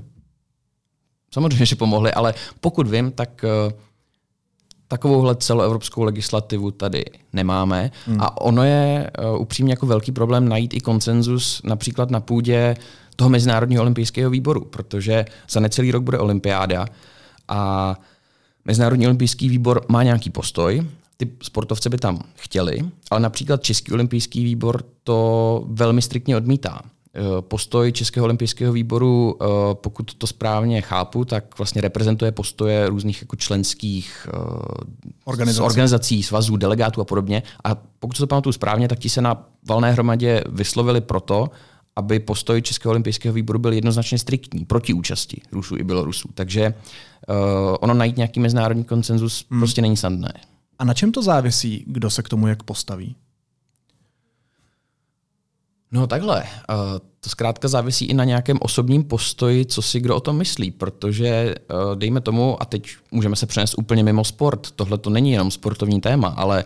Samozřejmě, 1.31 1.65
že 1.65 1.75
pomohly, 1.75 2.13
ale 2.13 2.33
pokud 2.59 2.87
vím, 2.87 3.11
tak 3.11 3.43
e, 3.43 3.73
takovouhle 4.87 5.35
celoevropskou 5.35 6.03
legislativu 6.03 6.71
tady 6.71 7.05
nemáme. 7.33 7.91
Hmm. 8.05 8.21
A 8.21 8.41
ono 8.41 8.63
je 8.63 9.11
uh, 9.33 9.41
upřímně 9.41 9.73
jako 9.73 9.85
velký 9.85 10.11
problém 10.11 10.49
najít 10.49 10.73
i 10.73 10.79
konsenzus 10.79 11.61
například 11.63 12.11
na 12.11 12.19
půdě 12.19 12.75
toho 13.15 13.29
Mezinárodního 13.29 13.81
olympijského 13.81 14.29
výboru, 14.29 14.65
protože 14.65 15.25
za 15.49 15.59
necelý 15.59 15.91
rok 15.91 16.03
bude 16.03 16.19
olympiáda 16.19 16.85
a 17.47 17.95
Mezinárodní 18.65 19.05
olympijský 19.05 19.49
výbor 19.49 19.85
má 19.89 20.03
nějaký 20.03 20.29
postoj 20.29 20.83
ty 21.17 21.31
sportovce 21.43 21.89
by 21.89 21.97
tam 21.97 22.19
chtěli, 22.35 22.79
ale 23.11 23.19
například 23.19 23.63
Český 23.63 23.91
olympijský 23.91 24.43
výbor 24.43 24.83
to 25.03 25.63
velmi 25.67 26.01
striktně 26.01 26.37
odmítá. 26.37 26.81
Eh, 27.15 27.41
postoj 27.41 27.91
Českého 27.91 28.23
olympijského 28.23 28.73
výboru, 28.73 29.37
eh, 29.41 29.45
pokud 29.73 30.13
to 30.13 30.27
správně 30.27 30.81
chápu, 30.81 31.25
tak 31.25 31.57
vlastně 31.57 31.81
reprezentuje 31.81 32.31
postoje 32.31 32.89
různých 32.89 33.21
jako 33.21 33.35
členských 33.35 34.27
eh, 34.27 34.37
organizací. 35.25 35.65
organizací, 35.65 36.23
svazů, 36.23 36.57
delegátů 36.57 37.01
a 37.01 37.05
podobně. 37.05 37.43
A 37.63 37.75
pokud 37.99 38.17
se 38.17 38.23
to 38.23 38.27
pamatuju 38.27 38.53
správně, 38.53 38.87
tak 38.87 38.99
ti 38.99 39.09
se 39.09 39.21
na 39.21 39.45
valné 39.67 39.91
hromadě 39.91 40.43
vyslovili 40.49 41.01
proto, 41.01 41.49
aby 41.95 42.19
postoj 42.19 42.61
Českého 42.61 42.91
olympijského 42.91 43.33
výboru 43.33 43.59
byl 43.59 43.73
jednoznačně 43.73 44.17
striktní 44.17 44.65
proti 44.65 44.93
účasti 44.93 45.41
Rusů 45.51 45.77
i 45.77 45.83
Bělorusů. 45.83 46.29
Takže 46.33 46.73
uh, 47.29 47.35
ono 47.79 47.93
najít 47.93 48.17
nějaký 48.17 48.39
mezinárodní 48.39 48.83
konsenzus 48.83 49.45
hmm. 49.49 49.59
prostě 49.59 49.81
není 49.81 49.97
snadné. 49.97 50.33
A 50.79 50.85
na 50.85 50.93
čem 50.93 51.11
to 51.11 51.21
závisí, 51.21 51.83
kdo 51.87 52.09
se 52.09 52.23
k 52.23 52.29
tomu 52.29 52.47
jak 52.47 52.63
postaví? 52.63 53.15
No 55.91 56.07
takhle, 56.07 56.43
uh, 56.43 56.45
to 57.19 57.29
zkrátka 57.29 57.67
závisí 57.67 58.05
i 58.05 58.13
na 58.13 58.23
nějakém 58.23 58.57
osobním 58.61 59.03
postoji, 59.03 59.65
co 59.65 59.81
si 59.81 59.99
kdo 59.99 60.15
o 60.15 60.19
tom 60.19 60.37
myslí, 60.37 60.71
protože 60.71 61.55
uh, 61.55 61.95
dejme 61.95 62.21
tomu, 62.21 62.61
a 62.61 62.65
teď 62.65 62.89
můžeme 63.11 63.35
se 63.35 63.45
přenést 63.45 63.75
úplně 63.77 64.03
mimo 64.03 64.23
sport, 64.23 64.71
tohle 64.71 64.97
to 64.97 65.09
není 65.09 65.31
jenom 65.31 65.51
sportovní 65.51 66.01
téma, 66.01 66.27
ale 66.27 66.65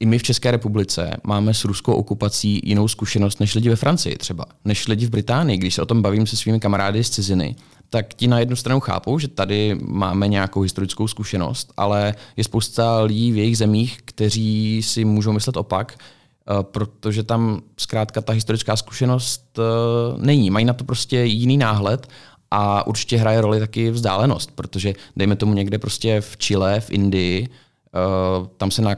i 0.00 0.06
my 0.06 0.18
v 0.18 0.22
České 0.22 0.50
republice 0.50 1.16
máme 1.24 1.54
s 1.54 1.64
ruskou 1.64 1.92
okupací 1.92 2.60
jinou 2.64 2.88
zkušenost 2.88 3.40
než 3.40 3.54
lidi 3.54 3.68
ve 3.68 3.76
Francii 3.76 4.16
třeba, 4.16 4.44
než 4.64 4.88
lidi 4.88 5.06
v 5.06 5.10
Británii. 5.10 5.58
Když 5.58 5.74
se 5.74 5.82
o 5.82 5.86
tom 5.86 6.02
bavím 6.02 6.26
se 6.26 6.36
svými 6.36 6.60
kamarády 6.60 7.04
z 7.04 7.10
ciziny, 7.10 7.56
tak 7.90 8.14
ti 8.14 8.26
na 8.28 8.38
jednu 8.38 8.56
stranu 8.56 8.80
chápou, 8.80 9.18
že 9.18 9.28
tady 9.28 9.78
máme 9.82 10.28
nějakou 10.28 10.60
historickou 10.60 11.08
zkušenost, 11.08 11.72
ale 11.76 12.14
je 12.36 12.44
spousta 12.44 13.00
lidí 13.00 13.32
v 13.32 13.36
jejich 13.36 13.58
zemích, 13.58 13.98
kteří 14.04 14.82
si 14.82 15.04
můžou 15.04 15.32
myslet 15.32 15.56
opak, 15.56 15.98
eh, 15.98 16.62
protože 16.62 17.22
tam 17.22 17.62
zkrátka 17.76 18.20
ta 18.20 18.32
historická 18.32 18.76
zkušenost 18.76 19.58
eh, 19.58 19.62
není. 20.16 20.50
Mají 20.50 20.64
na 20.64 20.72
to 20.72 20.84
prostě 20.84 21.20
jiný 21.22 21.56
náhled 21.56 22.08
a 22.50 22.86
určitě 22.86 23.16
hraje 23.16 23.40
roli 23.40 23.60
taky 23.60 23.90
vzdálenost, 23.90 24.50
protože 24.54 24.94
dejme 25.16 25.36
tomu 25.36 25.54
někde 25.54 25.78
prostě 25.78 26.20
v 26.20 26.36
Chile, 26.36 26.80
v 26.80 26.90
Indii, 26.90 27.48
eh, 27.48 28.48
tam 28.56 28.70
se 28.70 28.82
na 28.82 28.96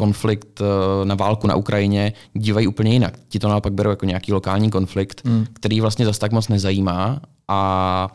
konflikt 0.00 0.60
na 1.04 1.14
válku 1.14 1.46
na 1.46 1.56
Ukrajině 1.56 2.12
dívají 2.34 2.66
úplně 2.66 2.92
jinak. 2.92 3.18
Ti 3.28 3.38
to 3.38 3.48
naopak 3.48 3.72
berou 3.72 3.90
jako 3.90 4.06
nějaký 4.06 4.32
lokální 4.32 4.70
konflikt, 4.70 5.22
hmm. 5.24 5.46
který 5.52 5.80
vlastně 5.80 6.04
zase 6.04 6.20
tak 6.20 6.32
moc 6.32 6.48
nezajímá 6.48 7.20
a 7.48 8.08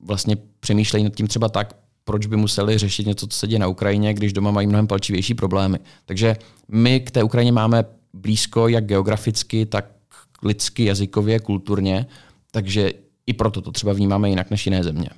vlastně 0.00 0.36
přemýšlejí 0.60 1.04
nad 1.04 1.14
tím 1.14 1.26
třeba 1.26 1.48
tak, 1.48 1.74
proč 2.04 2.26
by 2.26 2.36
museli 2.36 2.78
řešit 2.78 3.06
něco, 3.06 3.26
co 3.26 3.38
se 3.38 3.46
děje 3.46 3.58
na 3.58 3.66
Ukrajině, 3.66 4.14
když 4.14 4.32
doma 4.32 4.50
mají 4.50 4.66
mnohem 4.66 4.86
palčivější 4.86 5.34
problémy. 5.34 5.78
Takže 6.06 6.36
my 6.68 7.00
k 7.00 7.10
té 7.10 7.22
Ukrajině 7.22 7.52
máme 7.52 7.84
blízko 8.12 8.68
jak 8.68 8.84
geograficky, 8.84 9.66
tak 9.66 9.86
lidsky, 10.42 10.84
jazykově, 10.84 11.40
kulturně, 11.40 12.06
takže 12.50 12.92
i 13.26 13.32
proto 13.32 13.60
to 13.60 13.72
třeba 13.72 13.92
vnímáme 13.92 14.30
jinak 14.30 14.50
než 14.50 14.66
jiné 14.66 14.84
země. 14.84 15.08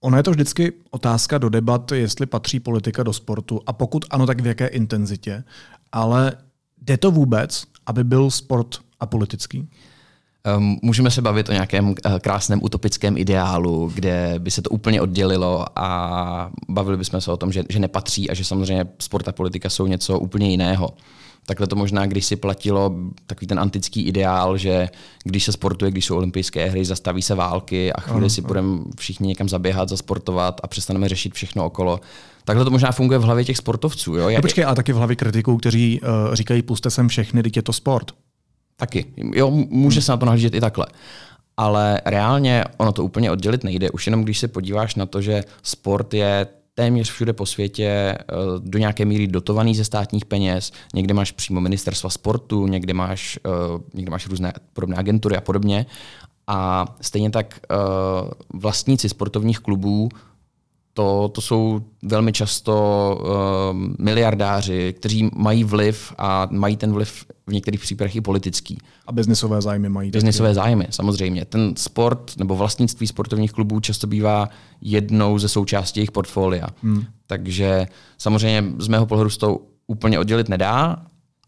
Ono 0.00 0.16
je 0.16 0.22
to 0.22 0.30
vždycky 0.30 0.72
otázka 0.90 1.38
do 1.38 1.48
debat, 1.48 1.92
jestli 1.92 2.26
patří 2.26 2.60
politika 2.60 3.02
do 3.02 3.12
sportu 3.12 3.60
a 3.66 3.72
pokud 3.72 4.04
ano, 4.10 4.26
tak 4.26 4.40
v 4.40 4.46
jaké 4.46 4.66
intenzitě. 4.66 5.44
Ale 5.92 6.32
jde 6.82 6.96
to 6.96 7.10
vůbec, 7.10 7.64
aby 7.86 8.04
byl 8.04 8.30
sport 8.30 8.78
apolitický? 9.00 9.68
Ehm, 10.44 10.76
můžeme 10.82 11.10
se 11.10 11.22
bavit 11.22 11.48
o 11.48 11.52
nějakém 11.52 11.94
eh, 12.04 12.20
krásném 12.20 12.60
utopickém 12.62 13.16
ideálu, 13.18 13.90
kde 13.94 14.34
by 14.38 14.50
se 14.50 14.62
to 14.62 14.70
úplně 14.70 15.00
oddělilo 15.00 15.64
a 15.76 16.50
bavili 16.68 16.96
bychom 16.96 17.20
se 17.20 17.32
o 17.32 17.36
tom, 17.36 17.52
že, 17.52 17.64
že 17.68 17.78
nepatří 17.78 18.30
a 18.30 18.34
že 18.34 18.44
samozřejmě 18.44 18.86
sport 18.98 19.28
a 19.28 19.32
politika 19.32 19.70
jsou 19.70 19.86
něco 19.86 20.18
úplně 20.18 20.50
jiného. 20.50 20.88
Takhle 21.46 21.66
to 21.66 21.76
možná 21.76 22.06
když 22.06 22.24
si 22.26 22.36
platilo 22.36 22.94
takový 23.26 23.46
ten 23.46 23.60
antický 23.60 24.02
ideál, 24.02 24.58
že 24.58 24.88
když 25.24 25.44
se 25.44 25.52
sportuje, 25.52 25.90
když 25.90 26.04
jsou 26.04 26.16
olympijské 26.16 26.66
hry, 26.66 26.84
zastaví 26.84 27.22
se 27.22 27.34
války 27.34 27.92
a 27.92 28.00
chvíli 28.00 28.30
si 28.30 28.42
budeme 28.42 28.78
všichni 28.96 29.28
někam 29.28 29.48
zaběhat, 29.48 29.88
zasportovat 29.88 30.60
a 30.62 30.66
přestaneme 30.66 31.08
řešit 31.08 31.34
všechno 31.34 31.64
okolo. 31.64 32.00
Takhle 32.44 32.64
to 32.64 32.70
možná 32.70 32.92
funguje 32.92 33.18
v 33.18 33.22
hlavě 33.22 33.44
těch 33.44 33.56
sportovců. 33.56 34.16
Jo? 34.16 34.30
No 34.30 34.40
počkej, 34.40 34.64
a 34.64 34.74
taky 34.74 34.92
v 34.92 34.96
hlavě 34.96 35.16
kritiků, 35.16 35.56
kteří 35.56 36.00
uh, 36.00 36.34
říkají, 36.34 36.62
puste 36.62 36.90
sem 36.90 37.08
všechny, 37.08 37.42
teď 37.42 37.56
je 37.56 37.62
to 37.62 37.72
sport. 37.72 38.12
Taky. 38.76 39.04
Jo, 39.16 39.50
může 39.50 40.02
se 40.02 40.12
na 40.12 40.16
to 40.16 40.26
nahlížet 40.26 40.54
i 40.54 40.60
takhle. 40.60 40.86
Ale 41.56 42.00
reálně 42.04 42.64
ono 42.76 42.92
to 42.92 43.04
úplně 43.04 43.30
oddělit 43.30 43.64
nejde. 43.64 43.90
Už 43.90 44.06
jenom 44.06 44.24
když 44.24 44.38
se 44.38 44.48
podíváš 44.48 44.94
na 44.94 45.06
to, 45.06 45.20
že 45.20 45.44
sport 45.62 46.14
je 46.14 46.46
téměř 46.78 47.10
všude 47.10 47.32
po 47.32 47.46
světě 47.46 47.84
eh, 47.86 48.24
do 48.58 48.78
nějaké 48.78 49.04
míry 49.04 49.26
dotovaný 49.26 49.74
ze 49.74 49.84
státních 49.84 50.24
peněz. 50.24 50.72
Někde 50.94 51.14
máš 51.14 51.32
přímo 51.32 51.60
ministerstva 51.60 52.10
sportu, 52.10 52.66
někde 52.66 52.94
máš, 52.94 53.38
eh, 53.46 53.50
někde 53.94 54.10
máš 54.10 54.26
různé 54.26 54.52
podobné 54.72 54.96
agentury 54.96 55.36
a 55.36 55.40
podobně. 55.40 55.86
A 56.46 56.84
stejně 57.00 57.30
tak 57.30 57.60
eh, 57.70 57.74
vlastníci 58.54 59.08
sportovních 59.08 59.58
klubů 59.58 60.08
to, 60.96 61.28
to 61.28 61.40
jsou 61.40 61.80
velmi 62.02 62.32
často 62.32 62.74
uh, 63.20 63.26
miliardáři, 63.98 64.94
kteří 64.96 65.30
mají 65.34 65.64
vliv 65.64 66.12
a 66.18 66.48
mají 66.50 66.76
ten 66.76 66.92
vliv 66.92 67.24
v 67.46 67.52
některých 67.52 67.80
případech 67.80 68.16
i 68.16 68.20
politický. 68.20 68.78
A 69.06 69.12
biznisové 69.12 69.62
zájmy 69.62 69.88
mají. 69.88 70.10
Biznisové 70.10 70.54
zájmy, 70.54 70.86
samozřejmě. 70.90 71.44
Ten 71.44 71.76
sport 71.76 72.32
nebo 72.36 72.56
vlastnictví 72.56 73.06
sportovních 73.06 73.52
klubů 73.52 73.80
často 73.80 74.06
bývá 74.06 74.48
jednou 74.80 75.38
ze 75.38 75.48
součástí 75.48 76.00
jejich 76.00 76.10
portfolia. 76.10 76.66
Hmm. 76.82 77.04
Takže 77.26 77.86
samozřejmě 78.18 78.64
z 78.78 78.88
mého 78.88 79.06
pohledu 79.06 79.30
se 79.30 79.38
to 79.38 79.60
úplně 79.86 80.18
oddělit 80.18 80.48
nedá, 80.48 80.96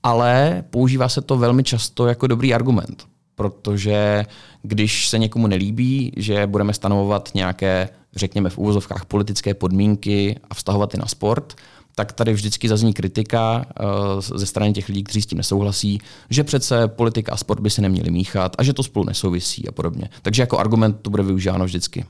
ale 0.03 0.65
používá 0.71 1.09
se 1.09 1.21
to 1.21 1.39
velmi 1.39 1.63
často 1.63 2.07
jako 2.07 2.27
dobrý 2.27 2.55
argument 2.55 3.07
protože 3.35 4.25
když 4.63 5.09
se 5.09 5.19
někomu 5.19 5.47
nelíbí, 5.47 6.13
že 6.17 6.47
budeme 6.47 6.75
stanovovat 6.75 7.31
nějaké, 7.35 7.89
řekněme 8.17 8.51
v 8.51 8.59
úvozovkách, 8.59 9.05
politické 9.05 9.55
podmínky 9.55 10.41
a 10.51 10.55
vztahovat 10.55 10.95
je 10.95 11.01
na 11.01 11.07
sport, 11.07 11.57
tak 11.95 12.13
tady 12.13 12.33
vždycky 12.33 12.69
zazní 12.69 12.93
kritika 12.93 13.67
uh, 13.81 14.39
ze 14.39 14.47
strany 14.47 14.73
těch 14.73 14.89
lidí, 14.89 15.05
kteří 15.05 15.23
s 15.23 15.27
tím 15.27 15.39
nesouhlasí, 15.39 16.01
že 16.31 16.45
přece 16.45 16.89
politika 16.89 17.33
a 17.33 17.37
sport 17.37 17.61
by 17.61 17.71
se 17.71 17.83
neměli 17.83 18.11
míchat 18.11 18.57
a 18.59 18.63
že 18.63 18.73
to 18.73 18.83
spolu 18.83 19.05
nesouvisí 19.05 19.69
a 19.69 19.73
podobně. 19.73 20.11
Takže 20.23 20.43
jako 20.43 20.59
argument 20.59 20.97
to 21.03 21.11
bude 21.11 21.23
využíváno 21.23 21.65
vždycky. 21.65 22.05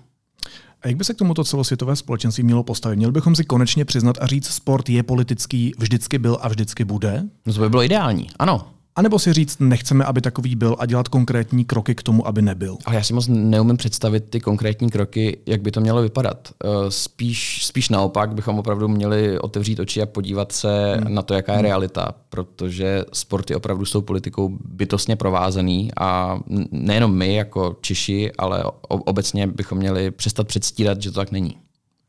A 0.83 0.89
jak 0.89 0.97
by 0.97 1.05
se 1.05 1.15
k 1.15 1.19
tomuto 1.19 1.45
celosvětové 1.45 1.97
společenství 1.97 2.45
mělo 2.45 2.63
postavit? 2.63 2.97
Měli 2.97 3.13
bychom 3.13 3.37
si 3.37 3.45
konečně 3.45 3.85
přiznat 3.85 4.19
a 4.21 4.27
říct, 4.27 4.47
sport 4.47 4.89
je 4.89 5.03
politický, 5.03 5.73
vždycky 5.79 6.19
byl 6.19 6.39
a 6.41 6.49
vždycky 6.49 6.85
bude? 6.85 7.23
No 7.47 7.53
to 7.53 7.61
by 7.61 7.69
bylo 7.69 7.83
ideální, 7.83 8.27
ano. 8.39 8.67
A 8.99 9.03
nebo 9.03 9.19
si 9.19 9.33
říct, 9.33 9.61
nechceme, 9.61 10.05
aby 10.05 10.21
takový 10.21 10.57
byl 10.57 10.77
a 10.79 10.87
dělat 10.87 11.09
konkrétní 11.09 11.65
kroky 11.65 11.95
k 11.95 12.03
tomu, 12.03 12.27
aby 12.27 12.43
nebyl. 12.43 12.77
Ale 12.85 12.97
já 12.97 13.03
si 13.03 13.15
moc 13.15 13.29
neumím 13.29 13.77
představit 13.77 14.25
ty 14.31 14.41
konkrétní 14.41 14.91
kroky, 14.91 15.39
jak 15.47 15.63
by 15.63 15.71
to 15.71 15.81
mělo 15.81 16.03
vypadat. 16.03 16.49
Eh, 16.65 16.69
spíš, 16.89 17.67
spíš 17.67 17.89
naopak 17.89 18.35
bychom 18.35 18.59
opravdu 18.59 18.89
měli 18.89 19.39
otevřít 19.39 19.81
oči 19.81 20.03
a 20.03 20.07
podívat 20.07 20.53
se 20.53 20.97
hmm. 20.97 21.15
na 21.15 21.23
to, 21.23 21.35
jaká 21.35 21.53
je 21.53 21.59
hmm. 21.59 21.67
realita, 21.67 22.15
protože 22.29 23.05
sporty 23.13 23.55
opravdu 23.55 23.85
s 23.85 23.93
tou 23.93 24.01
politikou 24.01 24.59
bytostně 24.65 25.17
provázený 25.17 25.91
a 26.01 26.39
nejenom 26.71 27.15
my 27.15 27.35
jako 27.35 27.77
Češi, 27.81 28.33
ale 28.39 28.65
obecně 28.89 29.47
bychom 29.47 29.79
měli 29.79 30.11
přestat 30.11 30.47
předstírat, 30.47 31.03
že 31.03 31.11
to 31.11 31.21
tak 31.21 31.31
není 31.31 31.57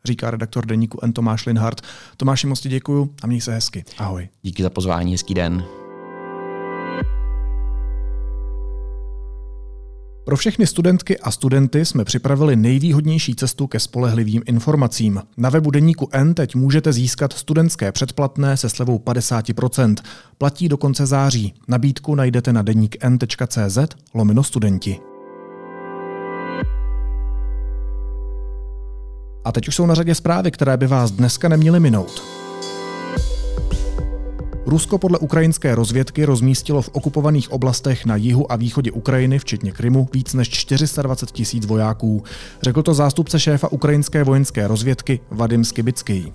říká 0.05 0.31
redaktor 0.31 0.65
deníku 0.65 0.99
N. 1.03 1.13
Tomáš 1.13 1.45
Linhardt. 1.45 1.81
Tomáši, 2.17 2.47
moc 2.47 2.67
děkuju 2.67 3.13
a 3.21 3.27
měj 3.27 3.41
se 3.41 3.53
hezky. 3.53 3.83
Ahoj. 3.97 4.29
Díky 4.41 4.63
za 4.63 4.69
pozvání, 4.69 5.11
hezký 5.11 5.33
den. 5.33 5.65
Pro 10.29 10.37
všechny 10.37 10.67
studentky 10.67 11.19
a 11.19 11.31
studenty 11.31 11.85
jsme 11.85 12.05
připravili 12.05 12.55
nejvýhodnější 12.55 13.35
cestu 13.35 13.67
ke 13.67 13.79
spolehlivým 13.79 14.41
informacím. 14.45 15.21
Na 15.37 15.49
webu 15.49 15.71
Deníku 15.71 16.09
N 16.11 16.33
teď 16.33 16.55
můžete 16.55 16.93
získat 16.93 17.33
studentské 17.33 17.91
předplatné 17.91 18.57
se 18.57 18.69
slevou 18.69 18.97
50%. 18.97 19.95
Platí 20.37 20.69
do 20.69 20.77
konce 20.77 21.05
září. 21.05 21.53
Nabídku 21.67 22.15
najdete 22.15 22.53
na 22.53 22.61
deníkn.cz 22.61 23.77
lomino 24.13 24.43
studenti. 24.43 24.99
A 29.45 29.51
teď 29.51 29.67
už 29.67 29.75
jsou 29.75 29.85
na 29.85 29.95
řadě 29.95 30.15
zprávy, 30.15 30.51
které 30.51 30.77
by 30.77 30.87
vás 30.87 31.11
dneska 31.11 31.49
neměly 31.49 31.79
minout. 31.79 32.23
Rusko 34.65 34.97
podle 34.97 35.17
ukrajinské 35.17 35.75
rozvědky 35.75 36.25
rozmístilo 36.25 36.81
v 36.81 36.89
okupovaných 36.93 37.51
oblastech 37.51 38.05
na 38.05 38.15
jihu 38.15 38.51
a 38.51 38.55
východě 38.55 38.91
Ukrajiny, 38.91 39.39
včetně 39.39 39.71
Krymu, 39.71 40.09
víc 40.13 40.33
než 40.33 40.49
420 40.49 41.31
tisíc 41.31 41.65
vojáků. 41.65 42.23
Řekl 42.61 42.83
to 42.83 42.93
zástupce 42.93 43.39
šéfa 43.39 43.71
ukrajinské 43.71 44.23
vojenské 44.23 44.67
rozvědky 44.67 45.19
Vadim 45.31 45.65
Skibický. 45.65 46.33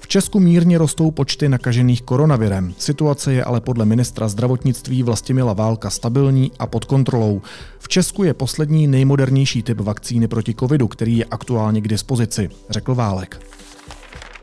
V 0.00 0.08
Česku 0.08 0.40
mírně 0.40 0.78
rostou 0.78 1.10
počty 1.10 1.48
nakažených 1.48 2.02
koronavirem. 2.02 2.74
Situace 2.78 3.32
je 3.32 3.44
ale 3.44 3.60
podle 3.60 3.84
ministra 3.84 4.28
zdravotnictví 4.28 5.02
Vlastimila 5.02 5.52
Válka 5.52 5.90
stabilní 5.90 6.52
a 6.58 6.66
pod 6.66 6.84
kontrolou. 6.84 7.42
V 7.78 7.88
Česku 7.88 8.24
je 8.24 8.34
poslední 8.34 8.86
nejmodernější 8.86 9.62
typ 9.62 9.80
vakcíny 9.80 10.28
proti 10.28 10.54
covidu, 10.54 10.88
který 10.88 11.18
je 11.18 11.24
aktuálně 11.24 11.80
k 11.80 11.88
dispozici, 11.88 12.50
řekl 12.70 12.94
Válek. 12.94 13.40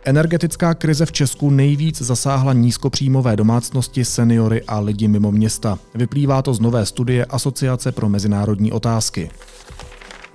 Energetická 0.06 0.74
krize 0.74 1.06
v 1.06 1.12
Česku 1.12 1.50
nejvíc 1.50 2.02
zasáhla 2.02 2.54
nízkopříjmové 2.54 3.36
domácnosti, 3.36 4.06
seniory 4.06 4.64
a 4.68 4.80
lidi 4.80 5.08
mimo 5.08 5.32
města. 5.32 5.80
Vyplývá 5.96 6.42
to 6.42 6.54
z 6.54 6.60
nové 6.60 6.86
studie 6.86 7.26
Asociace 7.26 7.92
pro 7.92 8.10
mezinárodní 8.10 8.72
otázky. 8.72 9.30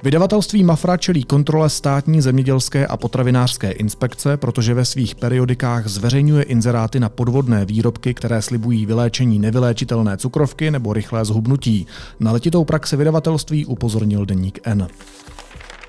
Vydavatelství 0.05 0.64
Mafra 0.64 0.96
čelí 0.96 1.25
kontrole 1.25 1.70
státní 1.70 2.20
zemědělské 2.20 2.87
a 2.87 2.96
potravinářské 2.96 3.70
inspekce, 3.70 4.37
protože 4.37 4.75
ve 4.75 4.85
svých 4.85 5.14
periodikách 5.14 5.87
zveřejňuje 5.87 6.42
inzeráty 6.42 7.01
na 7.01 7.09
podvodné 7.09 7.64
výrobky, 7.64 8.14
které 8.14 8.42
slibují 8.42 8.87
vyléčení 8.87 9.38
nevyléčitelné 9.38 10.16
cukrovky 10.16 10.70
nebo 10.70 10.92
rychlé 10.92 11.25
zhubnutí. 11.25 11.87
Na 12.20 12.33
letitou 12.33 12.64
praxi 12.64 12.96
vydavatelství 12.96 13.66
upozornil 13.66 14.27
deník 14.27 14.59
N 14.64 14.88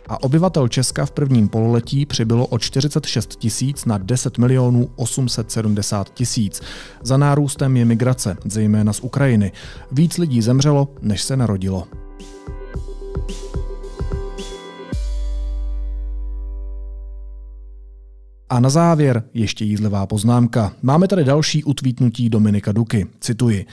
a 0.08 0.24
obyvatel 0.24 0.68
Česka 0.68 1.06
v 1.06 1.12
prvním 1.12 1.50
pololetí 1.50 2.06
přibylo 2.06 2.48
o 2.48 2.60
46 2.60 3.36
tisíc 3.36 3.86
na 3.86 3.98
10 3.98 4.38
milionů 4.38 4.90
870 4.96 6.14
tisíc. 6.14 6.62
Za 7.04 7.18
nárůstem 7.18 7.78
je 7.78 7.86
migrace, 7.86 8.38
zejména 8.46 8.94
z 8.94 9.00
Ukrajiny. 9.00 9.52
Víc 9.92 10.18
lidí 10.18 10.42
zemřelo, 10.42 10.88
než 11.02 11.24
se 11.24 11.38
narodilo. 11.38 11.88
A 18.50 18.60
na 18.60 18.70
závěr 18.70 19.24
ještě 19.34 19.66
jízlivá 19.66 20.06
poznámka. 20.06 20.74
Máme 20.82 21.08
tady 21.08 21.24
další 21.24 21.64
utvítnutí 21.64 22.30
Dominika 22.30 22.72
Duky. 22.72 23.08
Cituji. 23.20 23.66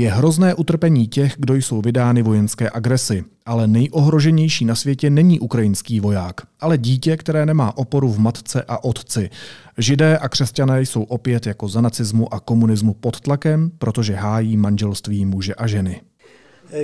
Je 0.00 0.10
hrozné 0.10 0.54
utrpení 0.54 1.08
těch, 1.08 1.34
kdo 1.36 1.54
jsou 1.54 1.80
vydány 1.80 2.22
vojenské 2.22 2.70
agresi, 2.72 3.24
ale 3.46 3.66
nejohroženější 3.66 4.64
na 4.64 4.74
světě 4.74 5.10
není 5.10 5.40
ukrajinský 5.40 6.00
voják, 6.00 6.34
ale 6.60 6.78
dítě, 6.78 7.16
které 7.16 7.46
nemá 7.46 7.76
oporu 7.76 8.08
v 8.08 8.18
matce 8.18 8.64
a 8.68 8.84
otci. 8.84 9.30
Židé 9.78 10.18
a 10.18 10.28
křesťané 10.28 10.82
jsou 10.82 11.02
opět 11.02 11.46
jako 11.46 11.68
za 11.68 11.80
nacismu 11.80 12.34
a 12.34 12.40
komunismu 12.40 12.94
pod 12.94 13.20
tlakem, 13.20 13.70
protože 13.78 14.14
hájí 14.14 14.56
manželství 14.56 15.24
muže 15.24 15.54
a 15.54 15.66
ženy. 15.66 16.00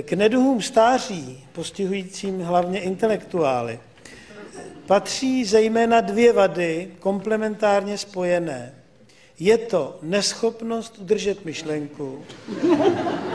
K 0.01 0.13
neduhům 0.13 0.61
stáří, 0.61 1.43
postihujícím 1.51 2.41
hlavně 2.41 2.79
intelektuály, 2.79 3.79
patří 4.87 5.45
zejména 5.45 6.01
dvě 6.01 6.33
vady 6.33 6.87
komplementárně 6.99 7.97
spojené. 7.97 8.71
Je 9.39 9.57
to 9.57 9.99
neschopnost 10.01 10.97
udržet 10.97 11.45
myšlenku 11.45 12.19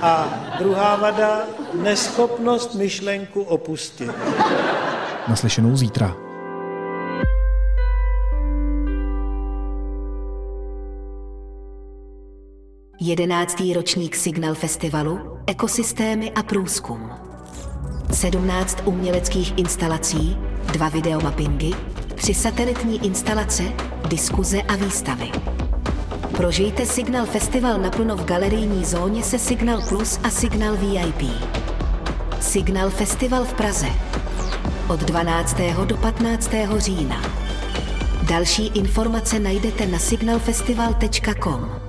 a 0.00 0.40
druhá 0.58 0.96
vada 0.96 1.46
neschopnost 1.74 2.74
myšlenku 2.74 3.42
opustit. 3.42 4.10
Naslyšenou 5.28 5.76
zítra. 5.76 6.16
Jedenáctý 13.00 13.72
ročník 13.72 14.16
Signal 14.16 14.54
Festivalu 14.54 15.38
Ekosystémy 15.46 16.32
a 16.32 16.42
průzkum. 16.42 17.10
17 18.12 18.78
uměleckých 18.84 19.58
instalací, 19.58 20.36
dva 20.72 20.88
videomappingy, 20.88 21.70
tři 22.14 22.34
satelitní 22.34 23.06
instalace, 23.06 23.62
diskuze 24.08 24.62
a 24.62 24.76
výstavy. 24.76 25.61
Prožijte 26.36 26.86
Signal 26.86 27.26
Festival 27.26 27.78
naplno 27.78 28.16
v 28.16 28.24
galerijní 28.24 28.84
zóně 28.84 29.22
se 29.22 29.38
Signal 29.38 29.82
Plus 29.88 30.20
a 30.24 30.30
Signal 30.30 30.76
VIP. 30.76 31.30
Signal 32.40 32.90
Festival 32.90 33.44
v 33.44 33.54
Praze 33.54 33.86
od 34.88 35.00
12. 35.00 35.56
do 35.84 35.96
15. 35.96 36.50
října. 36.76 37.22
Další 38.28 38.66
informace 38.66 39.38
najdete 39.38 39.86
na 39.86 39.98
signalfestival.com. 39.98 41.81